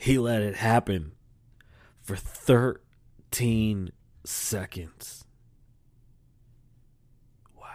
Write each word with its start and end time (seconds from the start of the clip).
He 0.00 0.16
let 0.16 0.42
it 0.42 0.54
happen 0.54 1.12
for 2.00 2.14
13 2.14 3.90
seconds. 4.24 5.24
Wow. 7.56 7.66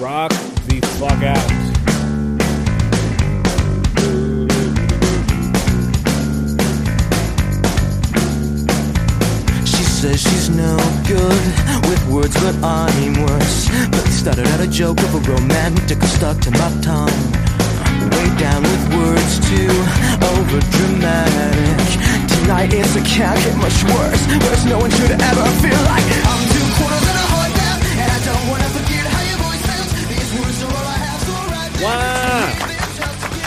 Rock 0.00 0.32
the 0.66 0.80
fuck 0.98 1.22
out. 1.22 1.50
She 9.64 9.84
says 9.84 10.20
she's 10.20 10.50
no 10.50 10.76
good 11.06 11.88
with 11.88 12.04
words, 12.10 12.34
but 12.42 12.56
I'm 12.64 13.22
worse. 13.22 13.68
But 13.90 14.04
it 14.08 14.12
started 14.12 14.48
out 14.48 14.60
a 14.60 14.66
joke 14.66 14.98
of 14.98 15.14
a 15.14 15.32
romantic 15.32 16.02
stuck 16.02 16.40
to 16.40 16.50
my 16.50 16.80
tongue. 16.82 17.39
Way 18.20 18.28
down 18.36 18.62
with 18.62 18.84
words 18.92 19.40
too 19.48 19.72
over 20.20 20.60
dramatic. 20.76 21.80
Tonight 22.28 22.68
it's 22.74 22.94
a 22.94 23.00
can't 23.00 23.40
get 23.40 23.56
much 23.56 23.80
worse. 23.84 24.22
Worse, 24.44 24.64
no 24.66 24.76
one 24.76 24.90
should 24.90 25.12
ever 25.12 25.46
feel 25.64 25.80
like 25.88 26.04
I'm 26.28 26.44
two 26.52 26.66
quarters 26.76 27.06
and 27.08 27.16
a 27.16 27.26
heart 27.32 27.52
down. 27.56 27.80
And 27.96 28.12
I 28.12 28.20
don't 28.28 28.44
wanna 28.52 28.68
forget 28.76 29.08
how 29.08 29.24
your 29.24 29.40
voice 29.40 29.64
sounds. 29.64 29.96
These 30.12 30.32
words 30.36 30.60
are 30.60 30.68
all 30.68 30.84
I 30.84 31.00
have, 31.00 31.20
so 31.24 31.32
right 31.48 31.72
now. 31.80 32.60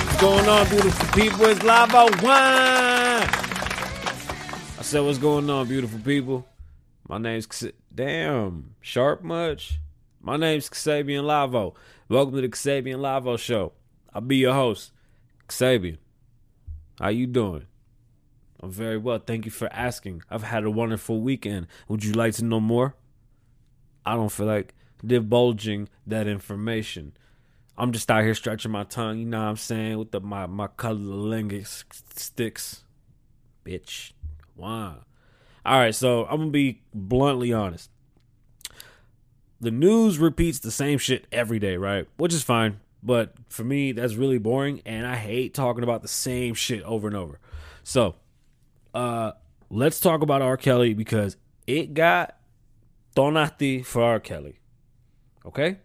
What's 0.10 0.22
going 0.22 0.50
on, 0.50 0.66
beautiful 0.70 1.08
people? 1.22 1.46
It's 1.46 1.62
Lava 1.62 2.10
Wine. 2.24 3.30
I 4.80 4.82
said, 4.82 5.02
what's 5.02 5.20
going 5.20 5.48
on, 5.52 5.68
beautiful 5.68 6.00
people? 6.00 6.48
My 7.08 7.20
name's 7.20 7.46
damn 7.94 8.74
sharp 8.82 9.22
much. 9.22 9.80
My 10.20 10.36
name's 10.36 10.68
Kasabian 10.68 11.26
Lavoe. 11.26 11.76
Welcome 12.10 12.34
to 12.34 12.42
the 12.42 12.50
Kasabian 12.50 12.98
Lavoe 12.98 13.38
Show. 13.38 13.74
I'll 14.14 14.22
be 14.22 14.38
your 14.38 14.54
host, 14.54 14.92
Kasabian. 15.48 15.98
How 17.00 17.10
you 17.10 17.28
doing? 17.28 17.66
I'm 18.62 18.72
very 18.72 18.98
well. 18.98 19.20
Thank 19.20 19.46
you 19.46 19.52
for 19.52 19.72
asking. 19.74 20.24
I've 20.30 20.44
had 20.44 20.64
a 20.64 20.72
wonderful 20.72 21.20
weekend. 21.20 21.68
Would 21.88 22.06
you 22.06 22.14
like 22.14 22.34
to 22.36 22.46
know 22.46 22.60
more? 22.60 22.96
I 24.06 24.16
don't 24.16 24.32
feel 24.32 24.46
like 24.46 24.74
divulging 25.06 25.90
that 26.08 26.28
information. 26.28 27.14
I'm 27.78 27.92
just 27.92 28.10
out 28.12 28.24
here 28.24 28.36
stretching 28.36 28.72
my 28.72 28.84
tongue, 28.84 29.18
you 29.18 29.26
know 29.26 29.42
what 29.42 29.50
I'm 29.50 29.58
saying, 29.58 29.98
with 29.98 30.12
the 30.12 30.22
my 30.22 30.46
my 30.46 30.68
lingus 30.68 31.84
sticks. 32.16 32.84
Bitch. 33.66 34.14
Wow. 34.56 35.00
All 35.66 35.80
right, 35.80 35.96
so 35.96 36.26
I'm 36.26 36.38
gonna 36.38 36.52
be 36.52 36.84
bluntly 36.94 37.52
honest. 37.52 37.90
The 39.60 39.72
news 39.72 40.20
repeats 40.20 40.60
the 40.60 40.72
same 40.72 41.00
shit 41.00 41.26
every 41.32 41.58
day, 41.58 41.78
right? 41.78 42.06
Which 42.18 42.34
is 42.34 42.44
fine, 42.44 42.80
but 43.04 43.34
for 43.50 43.64
me, 43.64 43.92
that's 43.92 44.16
really 44.16 44.38
boring, 44.38 44.82
and 44.86 45.06
I 45.06 45.16
hate 45.16 45.54
talking 45.54 45.84
about 45.84 46.02
the 46.02 46.08
same 46.08 46.54
shit 46.54 46.84
over 46.84 47.08
and 47.08 47.16
over. 47.16 47.40
So, 47.84 48.16
uh, 48.94 49.34
let's 49.70 50.00
talk 50.00 50.22
about 50.22 50.42
R. 50.42 50.58
Kelly 50.58 50.94
because 50.94 51.38
it 51.68 51.94
got 51.94 52.38
Donati 53.16 53.84
for 53.84 54.04
R. 54.04 54.20
Kelly. 54.20 54.60
Okay? 55.46 55.78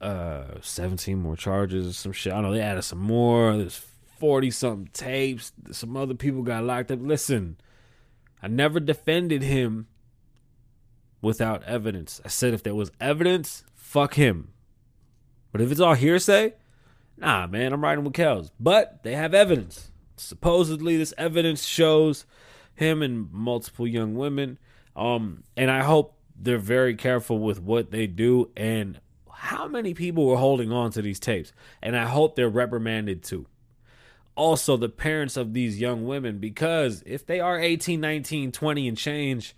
uh 0.00 0.44
17 0.60 1.18
more 1.18 1.36
charges 1.36 1.96
some 1.96 2.12
shit 2.12 2.32
i 2.32 2.36
don't 2.36 2.44
know 2.44 2.52
they 2.52 2.60
added 2.60 2.82
some 2.82 2.98
more 2.98 3.56
there's 3.56 3.82
40 4.18 4.50
something 4.50 4.90
tapes 4.92 5.52
some 5.70 5.96
other 5.96 6.14
people 6.14 6.42
got 6.42 6.64
locked 6.64 6.90
up 6.90 6.98
listen 7.00 7.56
i 8.42 8.48
never 8.48 8.78
defended 8.78 9.42
him 9.42 9.86
without 11.22 11.62
evidence 11.64 12.20
i 12.24 12.28
said 12.28 12.52
if 12.52 12.62
there 12.62 12.74
was 12.74 12.90
evidence 13.00 13.64
fuck 13.74 14.14
him 14.14 14.52
but 15.56 15.64
if 15.64 15.70
it's 15.70 15.80
all 15.80 15.94
hearsay 15.94 16.52
nah 17.16 17.46
man 17.46 17.72
i'm 17.72 17.82
riding 17.82 18.04
with 18.04 18.12
Kels. 18.12 18.50
but 18.60 19.02
they 19.04 19.14
have 19.14 19.32
evidence. 19.32 19.90
Supposedly 20.18 20.98
this 20.98 21.14
evidence 21.16 21.64
shows 21.64 22.26
him 22.74 23.00
and 23.00 23.32
multiple 23.32 23.86
young 23.86 24.16
women. 24.16 24.58
Um 24.94 25.44
and 25.56 25.70
i 25.70 25.82
hope 25.82 26.18
they're 26.38 26.58
very 26.58 26.94
careful 26.94 27.38
with 27.38 27.58
what 27.58 27.90
they 27.90 28.06
do 28.06 28.50
and 28.54 29.00
how 29.32 29.66
many 29.66 29.94
people 29.94 30.26
were 30.26 30.36
holding 30.36 30.70
on 30.72 30.90
to 30.90 31.00
these 31.00 31.18
tapes. 31.18 31.54
And 31.80 31.96
i 31.96 32.04
hope 32.04 32.36
they're 32.36 32.50
reprimanded 32.50 33.22
too. 33.22 33.46
Also 34.34 34.76
the 34.76 34.90
parents 34.90 35.38
of 35.38 35.54
these 35.54 35.80
young 35.80 36.06
women 36.06 36.36
because 36.36 37.02
if 37.06 37.24
they 37.24 37.40
are 37.40 37.58
18 37.58 37.98
19 37.98 38.52
20 38.52 38.88
and 38.88 38.98
change 38.98 39.56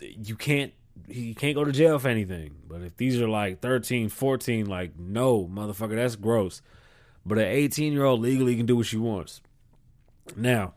you 0.00 0.36
can't 0.36 0.72
you 1.08 1.34
can't 1.34 1.54
go 1.54 1.64
to 1.64 1.72
jail 1.72 1.98
for 1.98 2.08
anything 2.08 2.54
but 2.66 2.82
if 2.82 2.96
these 2.96 3.20
are 3.20 3.28
like 3.28 3.60
13 3.60 4.08
14 4.08 4.66
like 4.66 4.98
no 4.98 5.46
motherfucker 5.46 5.96
that's 5.96 6.16
gross 6.16 6.62
but 7.26 7.38
an 7.38 7.44
18 7.44 7.92
year 7.92 8.04
old 8.04 8.20
legally 8.20 8.56
can 8.56 8.66
do 8.66 8.76
what 8.76 8.86
she 8.86 8.96
wants 8.96 9.40
now 10.36 10.74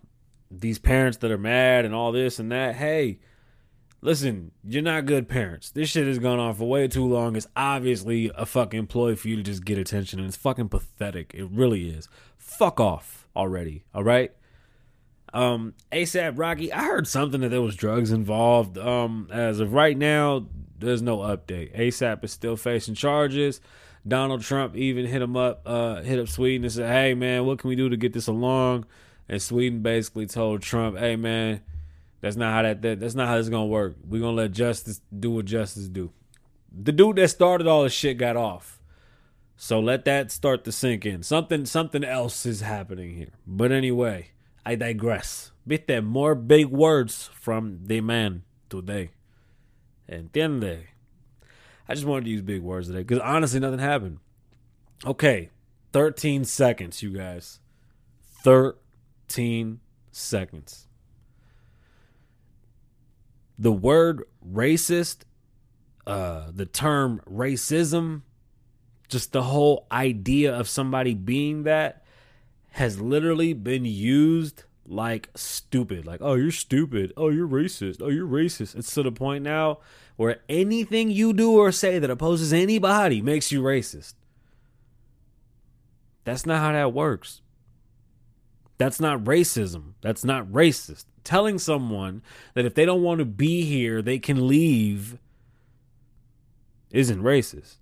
these 0.52 0.80
parents 0.80 1.18
that 1.18 1.32
are 1.32 1.38
mad 1.38 1.86
and 1.86 1.94
all 1.94 2.12
this 2.12 2.40
and 2.40 2.52
that 2.52 2.76
hey 2.76 3.20
listen, 4.02 4.52
you're 4.64 4.82
not 4.82 5.06
good 5.06 5.28
parents. 5.28 5.72
This 5.72 5.90
shit 5.90 6.08
has 6.08 6.20
gone 6.20 6.40
on 6.40 6.54
for 6.56 6.68
way 6.68 6.88
too 6.88 7.06
long. 7.06 7.36
It's 7.36 7.48
obviously 7.56 8.32
a 8.36 8.46
fucking 8.46 8.88
ploy 8.88 9.16
for 9.16 9.28
you 9.28 9.36
to 9.38 9.44
just 9.44 9.66
get 9.66 9.78
attention, 9.78 10.20
and 10.20 10.28
it's 10.28 10.38
fucking 10.38 10.70
pathetic. 10.70 11.34
It 11.34 11.50
really 11.52 11.90
is. 11.90 12.08
Fuck 12.38 12.80
off 12.80 13.28
already. 13.36 13.84
All 13.94 14.04
right. 14.04 14.32
Um, 15.34 15.74
ASAP 15.92 16.38
Rocky. 16.38 16.72
I 16.72 16.84
heard 16.84 17.08
something 17.08 17.42
that 17.42 17.50
there 17.50 17.62
was 17.62 17.76
drugs 17.76 18.12
involved. 18.12 18.78
Um, 18.78 19.30
as 19.32 19.60
of 19.60 19.74
right 19.74 19.98
now, 19.98 20.48
there's 20.80 21.02
no 21.02 21.18
update. 21.18 21.78
ASAP 21.78 22.24
is 22.24 22.32
still 22.32 22.56
facing 22.56 22.96
charges. 22.96 23.60
Donald 24.08 24.42
Trump 24.42 24.76
even 24.76 25.06
hit 25.06 25.22
him 25.22 25.36
up, 25.36 25.62
uh, 25.66 26.02
hit 26.02 26.20
up 26.20 26.30
Sweden 26.30 26.64
and 26.64 26.72
said, 26.72 26.90
"Hey 26.90 27.14
man, 27.14 27.46
what 27.46 27.60
can 27.60 27.70
we 27.70 27.76
do 27.76 27.90
to 27.90 27.98
get 27.98 28.14
this 28.14 28.28
along?" 28.28 28.86
And 29.28 29.42
Sweden 29.42 29.82
basically 29.82 30.28
told 30.28 30.62
Trump, 30.62 30.98
"Hey 30.98 31.16
man." 31.16 31.62
That's 32.22 32.36
not 32.36 32.54
how 32.54 32.64
that, 32.64 32.82
that 32.82 33.00
that's 33.00 33.16
not 33.16 33.28
how 33.28 33.36
this 33.36 33.46
is 33.46 33.50
gonna 33.50 33.68
work. 33.68 33.96
We're 34.08 34.22
gonna 34.22 34.38
let 34.38 34.52
justice 34.52 35.02
do 35.18 35.32
what 35.32 35.46
justice 35.46 35.88
do. 35.88 36.12
The 36.72 36.92
dude 36.92 37.18
that 37.18 37.28
started 37.30 37.68
all 37.68 37.84
this 37.84 37.94
shit 37.94 38.18
got 38.18 38.36
off. 38.36 38.80
So 39.56 39.80
let 39.80 40.06
that 40.06 40.32
start 40.32 40.64
to 40.66 40.72
sink 40.72 41.06
in. 41.06 41.24
Something 41.24 41.66
something 41.66 42.04
else 42.04 42.46
is 42.46 42.62
happening 42.62 43.16
here. 43.16 43.34
But 43.46 43.72
anyway, 43.72 44.32
I 44.68 44.76
digress. 44.76 45.52
Viste, 45.68 46.04
more 46.04 46.36
big 46.36 46.68
words 46.68 47.30
from 47.34 47.80
the 47.86 48.02
man 48.02 48.44
today. 48.70 49.12
Entiende? 50.10 50.86
I 51.88 51.94
just 51.94 52.06
wanted 52.06 52.26
to 52.26 52.32
use 52.32 52.42
big 52.42 52.62
words 52.62 52.88
today 52.88 53.04
because 53.04 53.20
honestly, 53.20 53.60
nothing 53.60 53.80
happened. 53.80 54.20
Okay, 55.06 55.52
13 55.94 56.44
seconds, 56.46 57.02
you 57.02 57.12
guys. 57.12 57.60
13 58.44 59.80
seconds 60.12 60.88
the 63.58 63.72
word 63.72 64.24
racist, 64.48 65.20
uh, 66.06 66.52
the 66.54 66.66
term 66.66 67.22
racism, 67.30 68.22
just 69.10 69.32
the 69.32 69.44
whole 69.44 69.88
idea 69.92 70.54
of 70.54 70.70
somebody 70.70 71.14
being 71.14 71.64
that 71.64 72.04
has 72.78 73.00
literally 73.00 73.54
been 73.54 73.86
used 73.86 74.64
like 74.86 75.30
stupid. 75.36 76.06
Like, 76.06 76.22
oh, 76.22 76.36
you're 76.36 76.52
stupid. 76.52 77.14
Oh, 77.18 77.30
you're 77.30 77.48
racist. 77.48 78.02
Oh, 78.02 78.10
you're 78.10 78.28
racist. 78.28 78.76
It's 78.76 78.94
to 78.94 79.04
the 79.04 79.12
point 79.12 79.44
now 79.44 79.80
where 80.16 80.42
anything 80.48 81.12
you 81.12 81.34
do 81.34 81.54
or 81.54 81.72
say 81.72 82.00
that 82.00 82.10
opposes 82.10 82.54
anybody 82.54 83.22
makes 83.22 83.52
you 83.52 83.62
racist. 83.62 84.14
That's 86.24 86.46
not 86.46 86.60
how 86.60 86.72
that 86.72 86.94
works. 86.94 87.42
That's 88.78 89.00
not 89.00 89.24
racism. 89.24 89.94
That's 90.02 90.24
not 90.24 90.48
racist 90.48 91.06
telling 91.28 91.60
someone 91.60 92.22
that 92.54 92.64
if 92.64 92.74
they 92.74 92.86
don't 92.86 93.04
want 93.04 93.20
to 93.20 93.26
be 93.26 93.64
here, 93.64 94.02
they 94.02 94.18
can 94.18 94.48
leave 94.48 95.18
isn't 96.90 97.22
racist. 97.22 97.76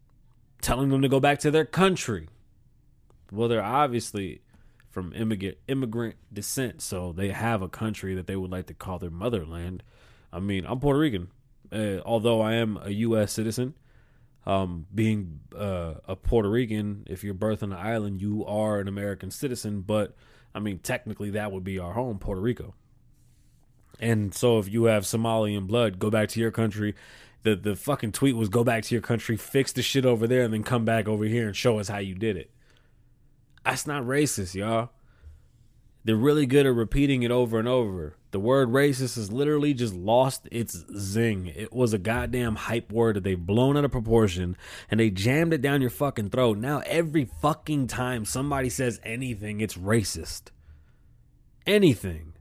Telling 0.62 0.90
them 0.90 1.04
to 1.04 1.08
go 1.08 1.20
back 1.20 1.38
to 1.40 1.52
their 1.52 1.64
country. 1.64 2.28
Well, 3.32 3.48
they're 3.48 3.62
obviously 3.62 4.42
from 4.96 5.12
immigrant 5.12 5.58
immigrant 5.68 6.16
descent, 6.32 6.82
so 6.82 7.12
they 7.12 7.28
have 7.28 7.62
a 7.62 7.68
country 7.68 8.16
that 8.16 8.28
they 8.28 8.36
would 8.38 8.50
like 8.50 8.68
to 8.68 8.74
call 8.74 8.98
their 8.98 9.10
motherland. 9.10 9.84
I 10.32 10.40
mean, 10.40 10.66
I'm 10.66 10.80
Puerto 10.80 10.98
Rican, 10.98 11.28
uh, 11.70 12.00
although 12.06 12.40
I 12.40 12.54
am 12.54 12.80
a 12.82 12.92
U.S. 12.92 13.34
citizen. 13.34 13.74
Um, 14.46 14.86
being 14.96 15.42
uh, 15.54 15.96
a 16.08 16.16
Puerto 16.16 16.50
Rican, 16.50 17.04
if 17.08 17.26
you're 17.26 17.34
birthed 17.34 17.62
on 17.62 17.72
the 17.72 17.78
island, 17.78 18.22
you 18.22 18.46
are 18.46 18.80
an 18.80 18.88
American 18.88 19.32
citizen. 19.32 19.82
But 19.82 20.16
I 20.54 20.60
mean, 20.60 20.80
technically, 20.80 21.32
that 21.32 21.52
would 21.52 21.66
be 21.66 21.78
our 21.78 21.92
home, 21.92 22.18
Puerto 22.18 22.40
Rico. 22.40 22.74
And 24.00 24.34
so 24.34 24.60
if 24.60 24.72
you 24.72 24.86
have 24.86 25.04
Somalian 25.04 25.68
blood, 25.68 26.00
go 26.00 26.10
back 26.10 26.30
to 26.30 26.40
your 26.40 26.52
country. 26.52 26.96
The 27.44 27.58
the 27.58 27.76
fucking 27.76 28.14
tweet 28.14 28.38
was 28.38 28.48
go 28.48 28.64
back 28.64 28.84
to 28.84 28.96
your 28.96 29.02
country, 29.02 29.36
fix 29.36 29.74
the 29.74 29.82
shit 29.82 30.06
over 30.06 30.26
there, 30.26 30.44
and 30.44 30.54
then 30.54 30.64
come 30.64 30.86
back 30.86 31.10
over 31.10 31.26
here 31.26 31.48
and 31.48 31.56
show 31.56 31.80
us 31.80 31.90
how 31.90 31.98
you 31.98 32.16
did 32.16 32.38
it. 32.38 32.50
That's 33.66 33.88
not 33.88 34.04
racist, 34.04 34.54
y'all. 34.54 34.92
They're 36.04 36.16
really 36.16 36.46
good 36.46 36.68
at 36.68 36.76
repeating 36.76 37.24
it 37.24 37.32
over 37.32 37.58
and 37.58 37.68
over. 37.68 38.16
The 38.30 38.40
word 38.40 38.70
racist 38.70 39.16
has 39.16 39.32
literally 39.32 39.74
just 39.74 39.96
lost 39.96 40.48
its 40.52 40.86
zing. 40.96 41.48
It 41.48 41.74
was 41.74 41.94
a 41.94 41.98
goddamn 41.98 42.58
hype 42.58 42.92
word 42.92 43.16
that 43.16 43.24
they've 43.24 43.44
blown 43.44 43.76
out 43.76 43.86
of 43.86 43.92
proportion 43.92 44.56
and 44.92 45.00
they 45.00 45.10
jammed 45.10 45.52
it 45.52 45.64
down 45.64 45.82
your 45.82 45.90
fucking 45.90 46.30
throat. 46.30 46.60
Now, 46.60 46.84
every 46.86 47.26
fucking 47.26 47.88
time 47.88 48.24
somebody 48.24 48.70
says 48.70 49.00
anything, 49.04 49.62
it's 49.62 49.78
racist. 49.78 50.52
Anything. 51.66 52.34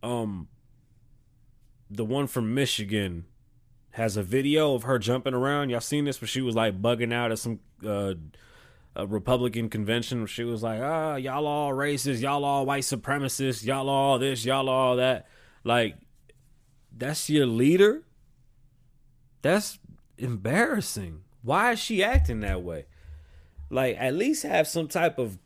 Um, 0.00 0.46
the 1.90 2.04
one 2.04 2.28
from 2.28 2.54
Michigan 2.54 3.24
has 3.92 4.16
a 4.16 4.22
video 4.22 4.74
of 4.74 4.84
her 4.84 5.00
jumping 5.00 5.34
around. 5.34 5.70
Y'all 5.70 5.80
seen 5.80 6.04
this? 6.04 6.20
Where 6.20 6.28
she 6.28 6.40
was 6.40 6.54
like 6.54 6.80
bugging 6.80 7.12
out 7.12 7.32
at 7.32 7.40
some 7.40 7.58
uh, 7.84 8.14
a 8.94 9.06
Republican 9.06 9.68
convention 9.68 10.26
she 10.26 10.44
was 10.44 10.62
like, 10.62 10.80
ah, 10.82 11.16
y'all 11.16 11.46
all 11.46 11.72
racist, 11.72 12.20
y'all 12.20 12.44
all 12.44 12.66
white 12.66 12.82
supremacists, 12.82 13.64
y'all 13.64 13.88
all 13.88 14.18
this, 14.18 14.44
y'all 14.44 14.68
all 14.68 14.96
that. 14.96 15.26
Like, 15.64 15.96
that's 16.96 17.30
your 17.30 17.46
leader? 17.46 18.02
That's 19.40 19.78
embarrassing. 20.18 21.22
Why 21.42 21.72
is 21.72 21.78
she 21.78 22.04
acting 22.04 22.40
that 22.40 22.62
way? 22.62 22.86
Like, 23.70 23.96
at 23.98 24.14
least 24.14 24.42
have 24.42 24.68
some 24.68 24.88
type 24.88 25.18
of 25.18 25.38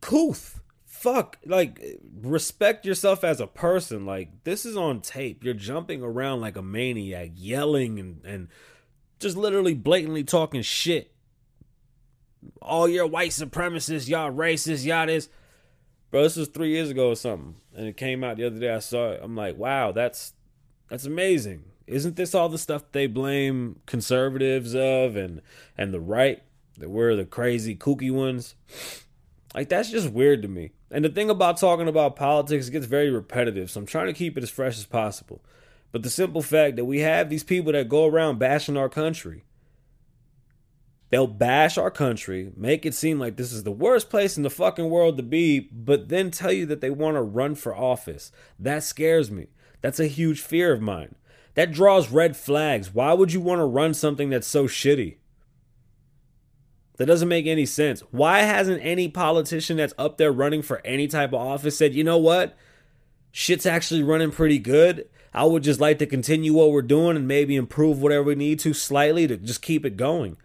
couth. 0.00 0.60
Fuck. 0.84 1.38
Like, 1.44 1.98
respect 2.22 2.86
yourself 2.86 3.24
as 3.24 3.40
a 3.40 3.46
person. 3.46 4.06
Like, 4.06 4.44
this 4.44 4.64
is 4.64 4.76
on 4.76 5.00
tape. 5.00 5.44
You're 5.44 5.54
jumping 5.54 6.02
around 6.02 6.40
like 6.40 6.56
a 6.56 6.62
maniac, 6.62 7.30
yelling 7.34 7.98
and, 7.98 8.24
and 8.24 8.48
just 9.18 9.36
literally 9.36 9.74
blatantly 9.74 10.24
talking 10.24 10.62
shit 10.62 11.15
all 12.60 12.88
your 12.88 13.06
white 13.06 13.30
supremacists, 13.30 14.08
y'all 14.08 14.32
racist, 14.32 14.84
y'all 14.84 15.06
this. 15.06 15.28
Bro, 16.10 16.22
this 16.22 16.36
was 16.36 16.48
three 16.48 16.70
years 16.70 16.90
ago 16.90 17.10
or 17.10 17.16
something, 17.16 17.56
and 17.74 17.86
it 17.88 17.96
came 17.96 18.22
out 18.22 18.36
the 18.36 18.46
other 18.46 18.58
day. 18.58 18.72
I 18.72 18.78
saw 18.78 19.10
it. 19.10 19.20
I'm 19.22 19.36
like, 19.36 19.56
wow, 19.56 19.92
that's 19.92 20.32
that's 20.88 21.04
amazing. 21.04 21.64
Isn't 21.86 22.16
this 22.16 22.34
all 22.34 22.48
the 22.48 22.58
stuff 22.58 22.84
they 22.92 23.06
blame 23.06 23.80
conservatives 23.86 24.74
of 24.74 25.16
and 25.16 25.42
and 25.76 25.92
the 25.92 26.00
right 26.00 26.42
that 26.78 26.90
we're 26.90 27.16
the 27.16 27.24
crazy 27.24 27.74
kooky 27.74 28.10
ones? 28.10 28.54
Like 29.54 29.68
that's 29.68 29.90
just 29.90 30.10
weird 30.10 30.42
to 30.42 30.48
me. 30.48 30.72
And 30.90 31.04
the 31.04 31.08
thing 31.08 31.30
about 31.30 31.58
talking 31.58 31.88
about 31.88 32.14
politics, 32.14 32.68
it 32.68 32.72
gets 32.72 32.86
very 32.86 33.10
repetitive. 33.10 33.70
So 33.70 33.80
I'm 33.80 33.86
trying 33.86 34.06
to 34.06 34.12
keep 34.12 34.36
it 34.36 34.42
as 34.42 34.50
fresh 34.50 34.78
as 34.78 34.86
possible. 34.86 35.42
But 35.92 36.02
the 36.02 36.10
simple 36.10 36.42
fact 36.42 36.76
that 36.76 36.84
we 36.84 37.00
have 37.00 37.30
these 37.30 37.42
people 37.42 37.72
that 37.72 37.88
go 37.88 38.06
around 38.06 38.38
bashing 38.38 38.76
our 38.76 38.88
country 38.88 39.44
They'll 41.10 41.28
bash 41.28 41.78
our 41.78 41.90
country, 41.90 42.50
make 42.56 42.84
it 42.84 42.94
seem 42.94 43.20
like 43.20 43.36
this 43.36 43.52
is 43.52 43.62
the 43.62 43.70
worst 43.70 44.10
place 44.10 44.36
in 44.36 44.42
the 44.42 44.50
fucking 44.50 44.90
world 44.90 45.16
to 45.16 45.22
be, 45.22 45.60
but 45.60 46.08
then 46.08 46.30
tell 46.30 46.50
you 46.50 46.66
that 46.66 46.80
they 46.80 46.90
want 46.90 47.16
to 47.16 47.22
run 47.22 47.54
for 47.54 47.76
office. 47.76 48.32
That 48.58 48.82
scares 48.82 49.30
me. 49.30 49.46
That's 49.82 50.00
a 50.00 50.08
huge 50.08 50.40
fear 50.40 50.72
of 50.72 50.80
mine. 50.80 51.14
That 51.54 51.70
draws 51.70 52.10
red 52.10 52.36
flags. 52.36 52.92
Why 52.92 53.12
would 53.12 53.32
you 53.32 53.40
want 53.40 53.60
to 53.60 53.64
run 53.64 53.94
something 53.94 54.30
that's 54.30 54.48
so 54.48 54.64
shitty? 54.66 55.16
That 56.96 57.06
doesn't 57.06 57.28
make 57.28 57.46
any 57.46 57.66
sense. 57.66 58.00
Why 58.10 58.40
hasn't 58.40 58.84
any 58.84 59.08
politician 59.08 59.76
that's 59.76 59.94
up 59.96 60.18
there 60.18 60.32
running 60.32 60.62
for 60.62 60.80
any 60.84 61.06
type 61.06 61.30
of 61.30 61.40
office 61.40 61.78
said, 61.78 61.94
you 61.94 62.02
know 62.02 62.18
what? 62.18 62.56
Shit's 63.30 63.66
actually 63.66 64.02
running 64.02 64.32
pretty 64.32 64.58
good. 64.58 65.08
I 65.32 65.44
would 65.44 65.62
just 65.62 65.80
like 65.80 65.98
to 65.98 66.06
continue 66.06 66.54
what 66.54 66.72
we're 66.72 66.82
doing 66.82 67.16
and 67.16 67.28
maybe 67.28 67.54
improve 67.54 68.00
whatever 68.00 68.24
we 68.24 68.34
need 68.34 68.58
to 68.60 68.72
slightly 68.72 69.26
to 69.26 69.36
just 69.36 69.62
keep 69.62 69.84
it 69.84 69.96
going. 69.96 70.38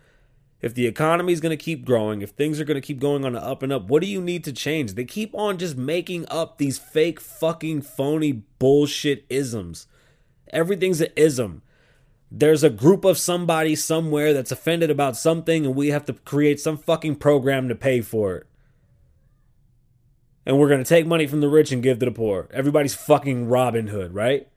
If 0.62 0.76
the 0.76 0.86
economy 0.86 1.34
is 1.34 1.42
going 1.42 1.58
to 1.58 1.64
keep 1.64 1.86
growing, 1.86 2.22
if 2.22 2.32
things 2.32 2.60
are 2.60 2.66
going 2.66 2.80
to 2.80 2.86
keep 2.86 3.00
going 3.00 3.26
on 3.26 3.34
the 3.34 3.44
up 3.44 3.64
and 3.64 3.74
up, 3.74 3.88
what 3.88 4.02
do 4.02 4.08
you 4.08 4.22
need 4.22 4.44
to 4.44 4.54
change? 4.54 4.94
They 4.94 5.06
keep 5.06 5.34
on 5.34 5.58
just 5.58 5.76
making 5.76 6.26
up 6.30 6.58
these 6.58 6.78
fake, 6.78 7.20
fucking, 7.20 7.82
phony 7.82 8.44
bullshit 8.60 9.26
isms. 9.28 9.88
Everything's 10.54 11.02
an 11.02 11.10
ism. 11.16 11.64
There's 12.30 12.64
a 12.64 12.70
group 12.70 13.04
of 13.06 13.18
somebody 13.18 13.76
somewhere 13.76 14.34
that's 14.34 14.52
offended 14.52 14.92
about 14.92 15.18
something, 15.18 15.66
and 15.66 15.76
we 15.76 15.88
have 15.88 16.06
to 16.06 16.14
create 16.14 16.60
some 16.60 16.78
fucking 16.78 17.16
program 17.16 17.68
to 17.68 17.76
pay 17.76 18.02
for 18.02 18.36
it. 18.36 18.48
And 20.46 20.60
we're 20.60 20.70
going 20.70 20.84
to 20.84 20.88
take 20.88 21.08
money 21.08 21.26
from 21.28 21.42
the 21.42 21.50
rich 21.50 21.72
and 21.72 21.84
give 21.84 22.00
to 22.00 22.06
the 22.06 22.12
poor. 22.12 22.48
Everybody's 22.54 22.96
fucking 22.96 23.48
Robin 23.50 23.88
Hood, 23.88 24.14
right? 24.14 24.48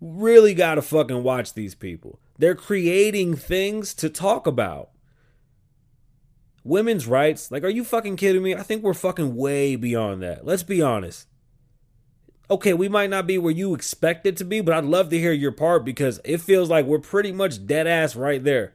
Really 0.00 0.54
got 0.54 0.76
to 0.76 0.82
fucking 0.82 1.22
watch 1.22 1.54
these 1.54 1.74
people. 1.74 2.20
They're 2.38 2.54
creating 2.54 3.34
things 3.34 3.92
to 3.94 4.08
talk 4.08 4.46
about. 4.46 4.90
Women's 6.62 7.06
rights, 7.06 7.50
like, 7.50 7.64
are 7.64 7.68
you 7.68 7.82
fucking 7.82 8.16
kidding 8.16 8.42
me? 8.42 8.54
I 8.54 8.62
think 8.62 8.82
we're 8.82 8.94
fucking 8.94 9.34
way 9.34 9.74
beyond 9.74 10.22
that. 10.22 10.44
Let's 10.44 10.62
be 10.62 10.80
honest. 10.80 11.26
Okay, 12.50 12.72
we 12.72 12.88
might 12.88 13.10
not 13.10 13.26
be 13.26 13.38
where 13.38 13.52
you 13.52 13.74
expect 13.74 14.26
it 14.26 14.36
to 14.38 14.44
be, 14.44 14.60
but 14.60 14.74
I'd 14.74 14.84
love 14.84 15.10
to 15.10 15.18
hear 15.18 15.32
your 15.32 15.52
part 15.52 15.84
because 15.84 16.20
it 16.24 16.40
feels 16.40 16.70
like 16.70 16.86
we're 16.86 16.98
pretty 16.98 17.32
much 17.32 17.66
dead 17.66 17.86
ass 17.86 18.16
right 18.16 18.42
there. 18.42 18.74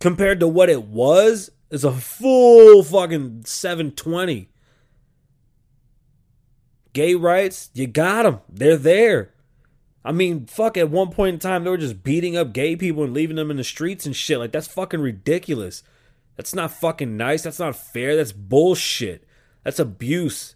Compared 0.00 0.40
to 0.40 0.48
what 0.48 0.68
it 0.68 0.84
was, 0.84 1.50
it's 1.70 1.84
a 1.84 1.92
full 1.92 2.82
fucking 2.82 3.42
720. 3.44 4.50
Gay 6.92 7.14
rights, 7.14 7.70
you 7.74 7.86
got 7.86 8.22
them. 8.22 8.40
They're 8.48 8.76
there. 8.76 9.32
I 10.06 10.12
mean, 10.12 10.46
fuck, 10.46 10.76
at 10.76 10.88
one 10.88 11.10
point 11.10 11.34
in 11.34 11.40
time, 11.40 11.64
they 11.64 11.70
were 11.70 11.76
just 11.76 12.04
beating 12.04 12.36
up 12.36 12.52
gay 12.52 12.76
people 12.76 13.02
and 13.02 13.12
leaving 13.12 13.34
them 13.34 13.50
in 13.50 13.56
the 13.56 13.64
streets 13.64 14.06
and 14.06 14.14
shit. 14.14 14.38
Like, 14.38 14.52
that's 14.52 14.68
fucking 14.68 15.00
ridiculous. 15.00 15.82
That's 16.36 16.54
not 16.54 16.70
fucking 16.70 17.16
nice. 17.16 17.42
That's 17.42 17.58
not 17.58 17.74
fair. 17.74 18.14
That's 18.14 18.30
bullshit. 18.30 19.26
That's 19.64 19.80
abuse. 19.80 20.54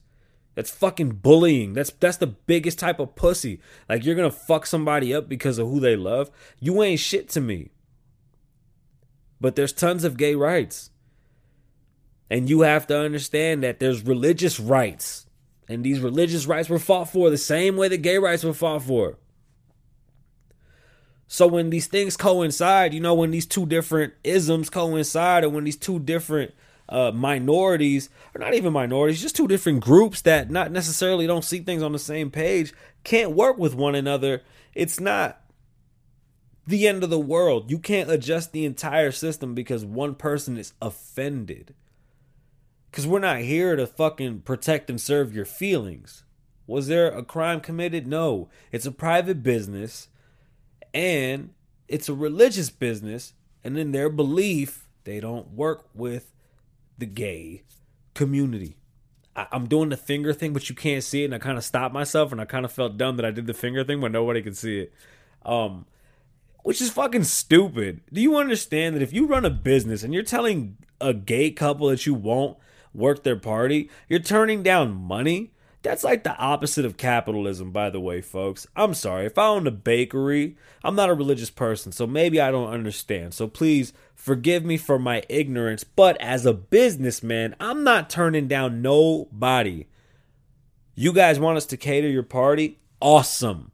That's 0.55 0.70
fucking 0.70 1.17
bullying. 1.17 1.73
That's 1.73 1.91
that's 1.91 2.19
the 2.19 2.26
biggest 2.26 2.79
type 2.79 3.00
of 3.00 3.14
pussy. 3.14 3.61
Like 3.88 4.05
you're 4.05 4.14
gonna 4.14 4.31
fuck 4.31 4.67
somebody 4.67 5.14
up 5.14 5.29
because 5.29 5.58
of 5.58 5.69
who 5.69 5.81
they 5.81 5.96
love. 5.96 6.31
You 6.58 6.82
ain't 6.82 7.00
shit 7.00 7.29
to 7.31 7.41
me. 7.41 7.70
But 9.41 9.56
there's 9.56 9.73
tons 9.73 10.05
of 10.05 10.17
gay 10.17 10.35
rights. 10.35 10.91
And 12.29 12.50
you 12.50 12.61
have 12.61 12.87
to 12.88 12.99
understand 12.99 13.62
that 13.62 13.81
there's 13.81 14.05
religious 14.05 14.61
rights. 14.61 15.26
And 15.69 15.82
these 15.82 16.00
religious 16.00 16.46
rights 16.46 16.69
were 16.69 16.79
fought 16.79 17.08
for 17.08 17.31
the 17.31 17.38
same 17.38 17.76
way 17.76 17.88
that 17.88 17.99
gay 17.99 18.19
rights 18.19 18.44
were 18.44 18.53
fought 18.53 18.82
for. 18.82 19.19
So 21.32 21.47
when 21.47 21.71
these 21.71 21.87
things 21.87 22.17
coincide, 22.17 22.93
you 22.93 22.99
know, 22.99 23.15
when 23.15 23.31
these 23.31 23.47
two 23.47 23.65
different 23.65 24.15
isms 24.25 24.69
coincide, 24.69 25.44
or 25.44 25.49
when 25.49 25.62
these 25.62 25.77
two 25.77 26.00
different 26.00 26.53
uh, 26.88 27.12
minorities, 27.12 28.11
or 28.35 28.41
not 28.41 28.55
even 28.55 28.73
minorities, 28.73 29.23
just 29.23 29.37
two 29.37 29.47
different 29.47 29.79
groups 29.79 30.23
that 30.23 30.50
not 30.50 30.73
necessarily 30.73 31.29
don't 31.29 31.44
see 31.44 31.61
things 31.61 31.85
on 31.85 31.93
the 31.93 32.00
same 32.00 32.32
page, 32.32 32.75
can't 33.05 33.31
work 33.31 33.59
with 33.59 33.77
one 33.77 33.94
another, 33.94 34.43
it's 34.75 34.99
not 34.99 35.41
the 36.67 36.89
end 36.89 37.05
of 37.05 37.10
the 37.10 37.20
world. 37.20 37.70
You 37.70 37.79
can't 37.79 38.10
adjust 38.10 38.51
the 38.51 38.65
entire 38.65 39.13
system 39.13 39.55
because 39.55 39.84
one 39.84 40.17
person 40.17 40.56
is 40.56 40.72
offended. 40.82 41.75
Because 42.91 43.06
we're 43.06 43.20
not 43.20 43.39
here 43.39 43.77
to 43.77 43.87
fucking 43.87 44.41
protect 44.41 44.91
and 44.91 45.01
serve 45.01 45.32
your 45.32 45.44
feelings. 45.44 46.25
Was 46.67 46.89
there 46.89 47.06
a 47.06 47.22
crime 47.22 47.60
committed? 47.60 48.08
No. 48.08 48.49
It's 48.72 48.84
a 48.84 48.91
private 48.91 49.44
business 49.44 50.08
and 50.93 51.51
it's 51.89 52.09
a 52.09 52.15
religious 52.15 52.70
business 52.70 53.35
and 53.65 53.79
in 53.79 53.93
their 53.93 54.09
belief 54.09 54.89
they 55.05 55.20
don't 55.20 55.53
work 55.53 55.89
with 55.94 56.32
the 56.99 57.06
gay 57.06 57.63
community. 58.15 58.77
I, 59.35 59.47
am 59.53 59.67
doing 59.67 59.89
the 59.89 59.97
finger 59.97 60.32
thing 60.32 60.53
but 60.53 60.69
you 60.69 60.75
can't 60.75 61.05
see 61.05 61.23
it 61.23 61.27
and 61.27 61.35
i 61.35 61.39
kind 61.39 61.56
of 61.56 61.65
stopped 61.65 61.94
myself 61.94 62.32
and 62.32 62.41
i 62.41 62.44
kind 62.44 62.65
of 62.65 62.73
felt 62.73 62.97
dumb 62.97 63.17
that 63.17 63.25
i 63.25 63.31
did 63.31 63.47
the 63.47 63.55
finger 63.55 63.85
thing 63.85 64.01
but 64.01 64.13
nobody 64.13 64.43
could 64.43 64.56
see 64.56 64.81
it. 64.81 64.93
Um 65.44 65.87
which 66.63 66.82
is 66.82 66.91
fucking 66.91 67.25
stupid. 67.25 68.03
Do 68.13 68.20
you 68.20 68.37
understand 68.37 68.94
that 68.94 69.03
if 69.03 69.15
you 69.15 69.27
run 69.27 69.47
a 69.47 69.51
business 69.51 70.03
and 70.03 70.13
you're 70.13 70.23
telling 70.23 70.77
a 71.01 71.15
gay 71.15 71.51
couple 71.51 71.89
that 71.89 72.05
you 72.05 72.13
won't 72.13 72.59
work 72.93 73.23
their 73.23 73.37
party 73.37 73.89
you're 74.09 74.19
turning 74.19 74.63
down 74.63 74.93
money 74.93 75.53
that's 75.82 76.05
like 76.05 76.25
the 76.25 76.37
opposite 76.37 76.84
of 76.84 76.96
capitalism, 76.96 77.70
by 77.70 77.91
the 77.91 78.01
way, 78.01 78.20
folks. 78.20 78.67
I'm 78.77 78.94
sorry. 78.94 79.27
If 79.27 79.39
I 79.39 79.46
owned 79.46 79.67
a 79.67 79.72
bakery, 79.72 80.56
I'm 80.84 80.94
not 80.94 81.08
a 81.08 81.15
religious 81.15 81.51
person, 81.51 81.93
so 81.93 82.06
maybe 82.06 82.41
I 82.41 82.51
don't 82.51 82.70
understand. 82.70 83.32
So 83.32 83.49
please 83.49 83.93
forgive 84.15 84.65
me 84.65 84.77
for 84.77 84.99
my 84.99 85.22
ignorance. 85.29 85.84
But 85.84 86.20
as 86.20 86.44
a 86.44 86.53
businessman, 86.53 87.56
I'm 87.58 87.82
not 87.82 88.10
turning 88.10 88.46
down 88.46 88.82
nobody. 88.82 89.87
You 90.94 91.13
guys 91.15 91.41
want 91.41 91.56
us 91.56 91.67
to 91.67 91.79
cater 91.79 92.08
your 92.08 92.22
party? 92.22 92.79
Awesome. 93.01 93.72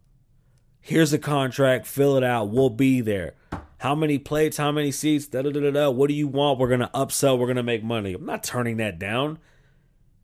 Here's 0.81 1.13
a 1.13 1.19
contract, 1.19 1.87
fill 1.89 2.17
it 2.17 2.23
out. 2.23 2.51
We'll 2.51 2.71
be 2.71 3.01
there. 3.01 3.35
How 3.79 3.97
many 3.97 4.19
plates, 4.19 4.57
how 4.57 4.71
many 4.71 4.93
seats, 4.93 5.27
da 5.27 5.43
da 5.43 5.51
da 5.51 5.71
da. 5.71 5.91
What 5.91 6.07
do 6.09 6.15
you 6.15 6.29
want? 6.29 6.61
We're 6.61 6.77
to 6.77 6.91
upsell, 6.95 7.37
we're 7.37 7.53
to 7.53 7.63
make 7.65 7.83
money. 7.83 8.15
I'm 8.15 8.25
not 8.25 8.45
turning 8.45 8.77
that 8.77 9.01
down. 9.01 9.39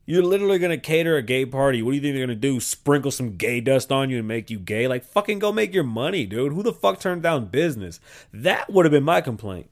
You're 0.05 0.23
literally 0.23 0.59
gonna 0.59 0.77
cater 0.77 1.15
a 1.15 1.21
gay 1.21 1.45
party. 1.45 1.81
What 1.81 1.91
do 1.91 1.95
you 1.95 2.01
think 2.01 2.15
they're 2.15 2.25
gonna 2.25 2.35
do? 2.35 2.59
Sprinkle 2.59 3.11
some 3.11 3.37
gay 3.37 3.61
dust 3.61 3.91
on 3.91 4.09
you 4.09 4.19
and 4.19 4.27
make 4.27 4.49
you 4.49 4.59
gay? 4.59 4.87
Like 4.87 5.05
fucking 5.05 5.39
go 5.39 5.51
make 5.51 5.73
your 5.73 5.83
money, 5.83 6.25
dude. 6.25 6.53
Who 6.53 6.63
the 6.63 6.73
fuck 6.73 6.99
turned 6.99 7.23
down 7.23 7.45
business? 7.45 7.99
That 8.33 8.69
would 8.69 8.85
have 8.85 8.91
been 8.91 9.03
my 9.03 9.21
complaint. 9.21 9.69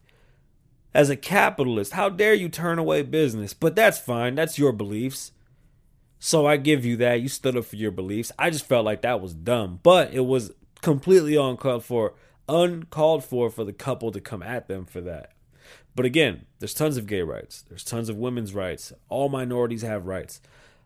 As 0.93 1.09
a 1.09 1.15
capitalist, 1.15 1.93
how 1.93 2.09
dare 2.09 2.33
you 2.33 2.49
turn 2.49 2.79
away 2.79 3.01
business? 3.01 3.53
But 3.53 3.75
that's 3.75 3.99
fine. 3.99 4.35
That's 4.35 4.57
your 4.57 4.71
beliefs. 4.71 5.31
So 6.19 6.45
I 6.45 6.57
give 6.57 6.85
you 6.85 6.97
that. 6.97 7.21
You 7.21 7.27
stood 7.27 7.57
up 7.57 7.65
for 7.65 7.77
your 7.77 7.91
beliefs. 7.91 8.31
I 8.37 8.49
just 8.51 8.65
felt 8.65 8.85
like 8.85 9.01
that 9.01 9.21
was 9.21 9.33
dumb, 9.33 9.79
but 9.83 10.13
it 10.13 10.25
was 10.25 10.51
completely 10.81 11.35
uncalled 11.35 11.83
for, 11.83 12.13
uncalled 12.47 13.23
for 13.23 13.49
for 13.49 13.63
the 13.63 13.73
couple 13.73 14.11
to 14.11 14.21
come 14.21 14.43
at 14.43 14.67
them 14.67 14.85
for 14.85 15.01
that. 15.01 15.31
But 15.95 16.05
again, 16.05 16.45
there's 16.59 16.73
tons 16.73 16.97
of 16.97 17.07
gay 17.07 17.21
rights. 17.21 17.63
There's 17.67 17.83
tons 17.83 18.09
of 18.09 18.17
women's 18.17 18.53
rights. 18.53 18.93
All 19.09 19.29
minorities 19.29 19.81
have 19.81 20.05
rights. 20.05 20.41